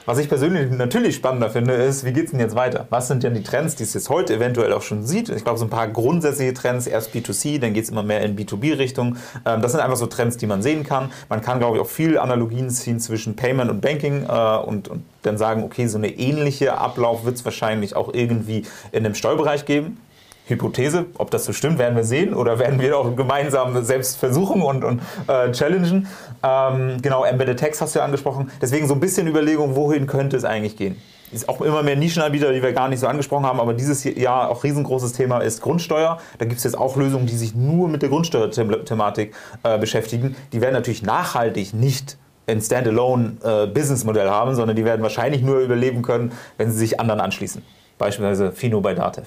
Was 0.06 0.16
ich 0.16 0.30
persönlich 0.30 0.70
natürlich 0.70 1.16
spannender 1.16 1.50
finde, 1.50 1.74
ist, 1.74 2.02
wie 2.02 2.14
geht 2.14 2.26
es 2.26 2.30
denn 2.30 2.40
jetzt 2.40 2.54
weiter? 2.54 2.86
Was 2.88 3.08
sind 3.08 3.24
denn 3.24 3.34
die 3.34 3.42
Trends, 3.42 3.76
die 3.76 3.82
es 3.82 3.92
jetzt 3.92 4.08
heute 4.08 4.36
eventuell 4.36 4.72
auch 4.72 4.80
schon 4.80 5.04
sieht? 5.04 5.28
Ich 5.28 5.44
glaube, 5.44 5.58
so 5.58 5.66
ein 5.66 5.70
paar 5.70 5.86
grundsätzliche 5.86 6.54
Trends, 6.54 6.86
erst 6.86 7.14
B2C, 7.14 7.60
dann 7.60 7.74
geht 7.74 7.84
es 7.84 7.90
immer 7.90 8.02
mehr 8.02 8.22
in 8.22 8.34
B2B-Richtung. 8.34 9.16
Ähm, 9.44 9.60
das 9.60 9.72
sind 9.72 9.82
einfach 9.82 9.98
so 9.98 10.06
Trends, 10.06 10.38
die 10.38 10.46
man 10.46 10.62
sehen 10.62 10.82
kann. 10.82 11.10
Man 11.28 11.42
kann, 11.42 11.58
glaube 11.58 11.76
ich, 11.76 11.82
auch 11.82 11.88
viel 11.88 12.16
Analogien 12.16 12.70
ziehen 12.70 13.00
zwischen 13.00 13.36
Payment 13.36 13.70
und 13.70 13.82
Banking 13.82 14.24
äh, 14.26 14.56
und, 14.56 14.88
und 14.88 15.04
dann 15.24 15.36
sagen, 15.36 15.62
okay, 15.62 15.86
so 15.88 15.98
eine 15.98 16.08
ähnliche 16.08 16.78
Ablauf 16.78 17.26
wird 17.26 17.36
es 17.36 17.44
wahrscheinlich 17.44 17.94
auch 17.94 18.14
irgendwie 18.14 18.62
in 18.92 19.04
dem 19.04 19.14
Steuerbereich 19.14 19.66
geben. 19.66 19.98
Hypothese. 20.48 21.06
Ob 21.18 21.30
das 21.30 21.44
so 21.44 21.52
stimmt, 21.52 21.78
werden 21.78 21.96
wir 21.96 22.04
sehen 22.04 22.34
oder 22.34 22.58
werden 22.58 22.80
wir 22.80 22.98
auch 22.98 23.14
gemeinsam 23.14 23.82
selbst 23.84 24.16
versuchen 24.16 24.62
und, 24.62 24.84
und 24.84 25.00
äh, 25.26 25.52
challengen. 25.52 26.08
Ähm, 26.42 26.98
genau, 27.02 27.24
Embedded 27.24 27.58
Text 27.58 27.80
hast 27.80 27.94
du 27.94 28.00
ja 28.00 28.04
angesprochen. 28.04 28.50
Deswegen 28.60 28.86
so 28.86 28.94
ein 28.94 29.00
bisschen 29.00 29.26
Überlegung, 29.26 29.76
wohin 29.76 30.06
könnte 30.06 30.36
es 30.36 30.44
eigentlich 30.44 30.76
gehen. 30.76 30.96
Ist 31.30 31.48
auch 31.48 31.60
immer 31.60 31.82
mehr 31.82 31.96
Nischenanbieter, 31.96 32.52
die 32.52 32.62
wir 32.62 32.72
gar 32.72 32.88
nicht 32.88 33.00
so 33.00 33.06
angesprochen 33.06 33.44
haben, 33.44 33.60
aber 33.60 33.74
dieses 33.74 34.02
Jahr 34.04 34.48
auch 34.48 34.64
riesengroßes 34.64 35.12
Thema 35.12 35.40
ist 35.40 35.60
Grundsteuer. 35.60 36.18
Da 36.38 36.46
gibt 36.46 36.56
es 36.56 36.64
jetzt 36.64 36.78
auch 36.78 36.96
Lösungen, 36.96 37.26
die 37.26 37.36
sich 37.36 37.54
nur 37.54 37.88
mit 37.88 38.00
der 38.00 38.08
Grundsteuerthematik 38.08 39.34
äh, 39.62 39.78
beschäftigen. 39.78 40.36
Die 40.52 40.62
werden 40.62 40.72
natürlich 40.72 41.02
nachhaltig 41.02 41.74
nicht 41.74 42.16
ein 42.46 42.62
Standalone-Businessmodell 42.62 44.26
äh, 44.26 44.30
haben, 44.30 44.54
sondern 44.54 44.74
die 44.74 44.86
werden 44.86 45.02
wahrscheinlich 45.02 45.42
nur 45.42 45.58
überleben 45.58 46.00
können, 46.00 46.32
wenn 46.56 46.70
sie 46.70 46.78
sich 46.78 46.98
anderen 46.98 47.20
anschließen. 47.20 47.62
Beispielsweise 47.98 48.52
Fino 48.52 48.80
bei 48.80 48.94
Datev. 48.94 49.26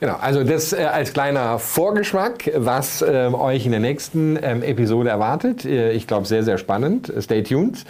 Genau, 0.00 0.16
also 0.18 0.44
das 0.44 0.72
äh, 0.72 0.84
als 0.84 1.12
kleiner 1.12 1.58
Vorgeschmack, 1.58 2.50
was 2.56 3.02
äh, 3.02 3.28
euch 3.34 3.66
in 3.66 3.72
der 3.72 3.80
nächsten 3.80 4.38
ähm, 4.42 4.62
Episode 4.62 5.10
erwartet. 5.10 5.66
Äh, 5.66 5.92
ich 5.92 6.06
glaube, 6.06 6.26
sehr, 6.26 6.42
sehr 6.42 6.56
spannend. 6.56 7.12
Stay 7.20 7.42
tuned. 7.42 7.84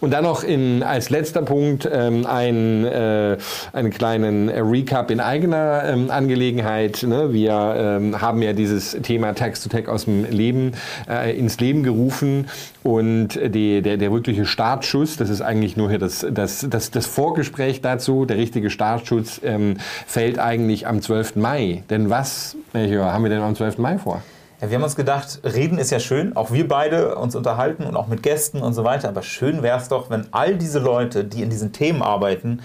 Und 0.00 0.12
dann 0.12 0.22
noch 0.22 0.44
in, 0.44 0.84
als 0.84 1.10
letzter 1.10 1.42
Punkt 1.42 1.88
ähm, 1.92 2.24
ein, 2.26 2.84
äh, 2.84 3.38
einen 3.72 3.90
kleinen 3.90 4.48
Recap 4.48 5.10
in 5.10 5.18
eigener 5.18 5.82
ähm, 5.84 6.12
Angelegenheit. 6.12 7.02
Ne? 7.02 7.32
Wir 7.32 7.74
ähm, 7.76 8.20
haben 8.20 8.40
ja 8.40 8.52
dieses 8.52 8.92
Thema 9.02 9.34
Tax-to-Tech 9.34 9.88
aus 9.88 10.04
dem 10.04 10.30
Leben 10.30 10.74
äh, 11.10 11.36
ins 11.36 11.58
Leben 11.58 11.82
gerufen 11.82 12.46
und 12.84 13.30
die, 13.34 13.82
der, 13.82 13.96
der 13.96 14.12
wirkliche 14.12 14.46
Startschuss, 14.46 15.16
das 15.16 15.28
ist 15.28 15.42
eigentlich 15.42 15.76
nur 15.76 15.90
hier 15.90 15.98
das, 15.98 16.24
das, 16.30 16.64
das, 16.70 16.92
das 16.92 17.06
Vorgespräch 17.06 17.80
dazu, 17.80 18.24
der 18.24 18.36
richtige 18.36 18.70
Startschuss 18.70 19.40
ähm, 19.44 19.78
fällt 20.06 20.38
eigentlich 20.38 20.86
am 20.86 21.02
12. 21.02 21.36
Mai. 21.36 21.47
Denn 21.88 22.10
was, 22.10 22.56
Melchior, 22.72 23.12
haben 23.12 23.22
wir 23.22 23.30
denn 23.30 23.42
am 23.42 23.54
12. 23.54 23.78
Mai 23.78 23.98
vor? 23.98 24.22
Ja, 24.60 24.70
wir 24.70 24.76
haben 24.76 24.82
uns 24.82 24.96
gedacht, 24.96 25.40
reden 25.44 25.78
ist 25.78 25.90
ja 25.90 26.00
schön, 26.00 26.34
auch 26.36 26.50
wir 26.50 26.66
beide 26.66 27.14
uns 27.14 27.36
unterhalten 27.36 27.84
und 27.84 27.96
auch 27.96 28.08
mit 28.08 28.24
Gästen 28.24 28.60
und 28.60 28.74
so 28.74 28.82
weiter, 28.82 29.08
aber 29.08 29.22
schön 29.22 29.62
wäre 29.62 29.78
es 29.78 29.88
doch, 29.88 30.10
wenn 30.10 30.26
all 30.32 30.56
diese 30.56 30.80
Leute, 30.80 31.24
die 31.24 31.42
in 31.42 31.50
diesen 31.50 31.72
Themen 31.72 32.02
arbeiten, 32.02 32.60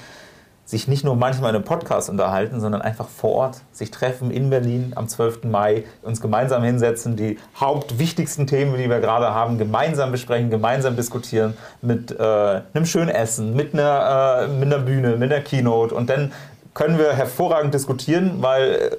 sich 0.65 0.87
nicht 0.87 1.03
nur 1.03 1.15
manchmal 1.15 1.49
in 1.49 1.57
einem 1.57 1.65
Podcast 1.65 2.09
unterhalten, 2.09 2.61
sondern 2.61 2.81
einfach 2.81 3.09
vor 3.09 3.31
Ort 3.31 3.61
sich 3.73 3.91
treffen 3.91 4.31
in 4.31 4.49
Berlin 4.49 4.93
am 4.95 5.07
12. 5.07 5.43
Mai, 5.43 5.83
uns 6.01 6.21
gemeinsam 6.21 6.63
hinsetzen, 6.63 7.15
die 7.17 7.37
hauptwichtigsten 7.59 8.47
Themen, 8.47 8.75
die 8.77 8.89
wir 8.89 8.99
gerade 8.99 9.33
haben, 9.33 9.57
gemeinsam 9.57 10.11
besprechen, 10.11 10.49
gemeinsam 10.49 10.95
diskutieren 10.95 11.55
mit 11.81 12.17
äh, 12.17 12.61
einem 12.73 12.85
schönen 12.85 13.09
Essen, 13.09 13.55
mit 13.55 13.73
einer, 13.73 14.43
äh, 14.43 14.47
mit 14.47 14.73
einer 14.73 14.83
Bühne, 14.83 15.17
mit 15.17 15.31
einer 15.31 15.41
Keynote 15.41 15.93
und 15.93 16.09
dann 16.09 16.31
können 16.73 16.97
wir 16.97 17.13
hervorragend 17.13 17.73
diskutieren, 17.73 18.37
weil 18.39 18.97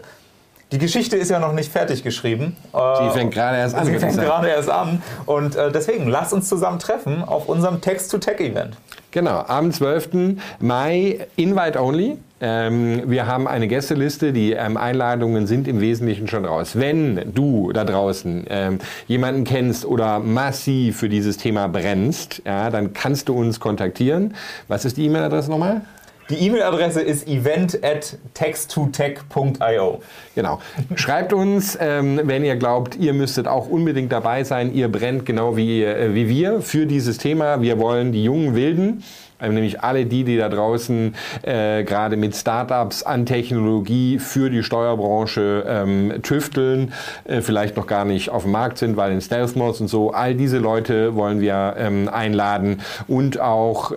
die 0.73 0.79
Geschichte 0.79 1.17
ist 1.17 1.31
ja 1.31 1.39
noch 1.39 1.53
nicht 1.53 1.71
fertig 1.71 2.03
geschrieben. 2.03 2.57
Die 2.73 3.11
fängt 3.11 3.33
gerade 3.33 3.59
erst 3.59 3.77
an. 3.77 3.87
Sie 3.87 3.99
fängt 3.99 4.17
gerade 4.17 4.49
erst 4.49 4.71
an. 4.71 5.03
Und 5.25 5.55
äh, 5.55 5.71
deswegen, 5.71 6.09
lasst 6.09 6.33
uns 6.33 6.49
zusammen 6.49 6.81
treffen 6.81 7.23
auf 7.23 7.49
unserem 7.49 7.81
Text-to-Tech-Event. 7.81 8.77
Genau, 9.13 9.45
am 9.47 9.71
12. 9.71 10.37
Mai, 10.59 11.29
Invite 11.37 11.81
Only. 11.81 12.19
Ähm, 12.41 13.03
wir 13.07 13.29
haben 13.29 13.47
eine 13.47 13.69
Gästeliste, 13.69 14.33
die 14.33 14.53
ähm, 14.53 14.77
Einladungen 14.77 15.47
sind 15.47 15.69
im 15.69 15.81
Wesentlichen 15.81 16.27
schon 16.27 16.45
raus. 16.45 16.73
Wenn 16.75 17.33
du 17.33 17.71
da 17.73 17.85
draußen 17.85 18.45
ähm, 18.51 18.81
jemanden 19.07 19.45
kennst 19.45 19.85
oder 19.85 20.19
massiv 20.19 20.99
für 20.99 21.09
dieses 21.09 21.37
Thema 21.37 21.69
brennst, 21.69 22.43
ja, 22.45 22.71
dann 22.71 22.93
kannst 22.93 23.29
du 23.29 23.39
uns 23.39 23.61
kontaktieren. 23.61 24.35
Was 24.67 24.85
ist 24.85 24.97
die 24.97 25.07
E-Mail-Adresse 25.07 25.49
nochmal? 25.49 25.83
Die 26.31 26.37
E-Mail-Adresse 26.37 27.03
ist 27.03 27.29
event 27.29 27.85
at 27.85 28.17
text2tech.io. 28.35 30.01
Genau. 30.35 30.61
Schreibt 30.95 31.35
uns, 31.35 31.77
ähm, 31.79 32.19
wenn 32.25 32.45
ihr 32.45 32.57
glaubt, 32.57 32.97
ihr 32.97 33.13
müsstet 33.13 33.47
auch 33.47 33.69
unbedingt 33.69 34.11
dabei 34.11 34.43
sein. 34.43 34.73
Ihr 34.73 34.89
brennt 34.89 35.27
genau 35.27 35.57
wie, 35.57 35.85
äh, 35.85 36.15
wie 36.15 36.29
wir 36.29 36.63
für 36.63 36.87
dieses 36.87 37.19
Thema. 37.19 37.61
Wir 37.61 37.79
wollen 37.79 38.13
die 38.13 38.25
jungen 38.25 38.55
Wilden 38.55 39.05
nämlich 39.40 39.81
alle 39.83 40.07
die, 40.07 40.25
die 40.25 40.37
da 40.37 40.49
draußen 40.49 41.14
äh, 41.42 41.85
gerade 41.85 42.16
mit 42.16 42.37
Startups 42.37 43.03
an 43.03 43.27
Technologie 43.27 44.18
für 44.18 44.51
die 44.51 44.62
Steuerbranche 44.62 45.64
ähm, 45.66 46.23
tüfteln, 46.23 46.92
äh, 47.25 47.40
vielleicht 47.40 47.77
noch 47.77 47.87
gar 47.87 48.05
nicht 48.05 48.31
auf 48.31 48.42
dem 48.42 48.53
Markt 48.53 48.79
sind, 48.79 48.97
weil 48.97 49.12
in 49.12 49.20
Stealth 49.20 49.57
Mods 49.57 49.81
und 49.81 49.88
so, 49.88 50.12
all 50.12 50.35
diese 50.35 50.59
Leute 50.59 51.14
wollen 51.14 51.40
wir 51.40 51.75
ähm, 51.79 52.09
einladen 52.09 52.81
und 53.09 53.40
auch 53.40 53.92
äh, 53.92 53.97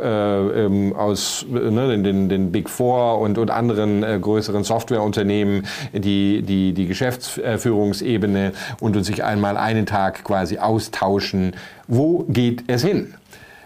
ähm, 0.65 0.95
aus 0.95 1.45
ne, 1.49 1.97
den, 1.97 2.29
den, 2.29 2.51
Big 2.51 2.69
Four 2.69 3.19
und, 3.19 3.37
und 3.37 3.51
anderen 3.51 4.03
äh, 4.03 4.17
größeren 4.19 4.63
Softwareunternehmen 4.63 5.67
die, 5.93 6.41
die, 6.41 6.73
die 6.73 6.87
Geschäftsführungsebene 6.87 8.53
und 8.79 8.95
uns 8.95 9.07
sich 9.07 9.23
einmal 9.23 9.57
einen 9.57 9.85
Tag 9.85 10.23
quasi 10.23 10.57
austauschen. 10.57 11.53
Wo 11.87 12.25
geht 12.27 12.63
es 12.67 12.83
hin? 12.83 13.13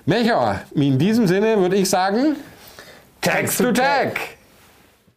Melchior, 0.05 0.61
in 0.73 0.97
diesem 0.97 1.27
Sinne 1.27 1.57
würde 1.57 1.75
ich 1.75 1.89
sagen, 1.89 2.35
Text 3.21 3.59
to 3.59 3.71
Tech! 3.71 4.40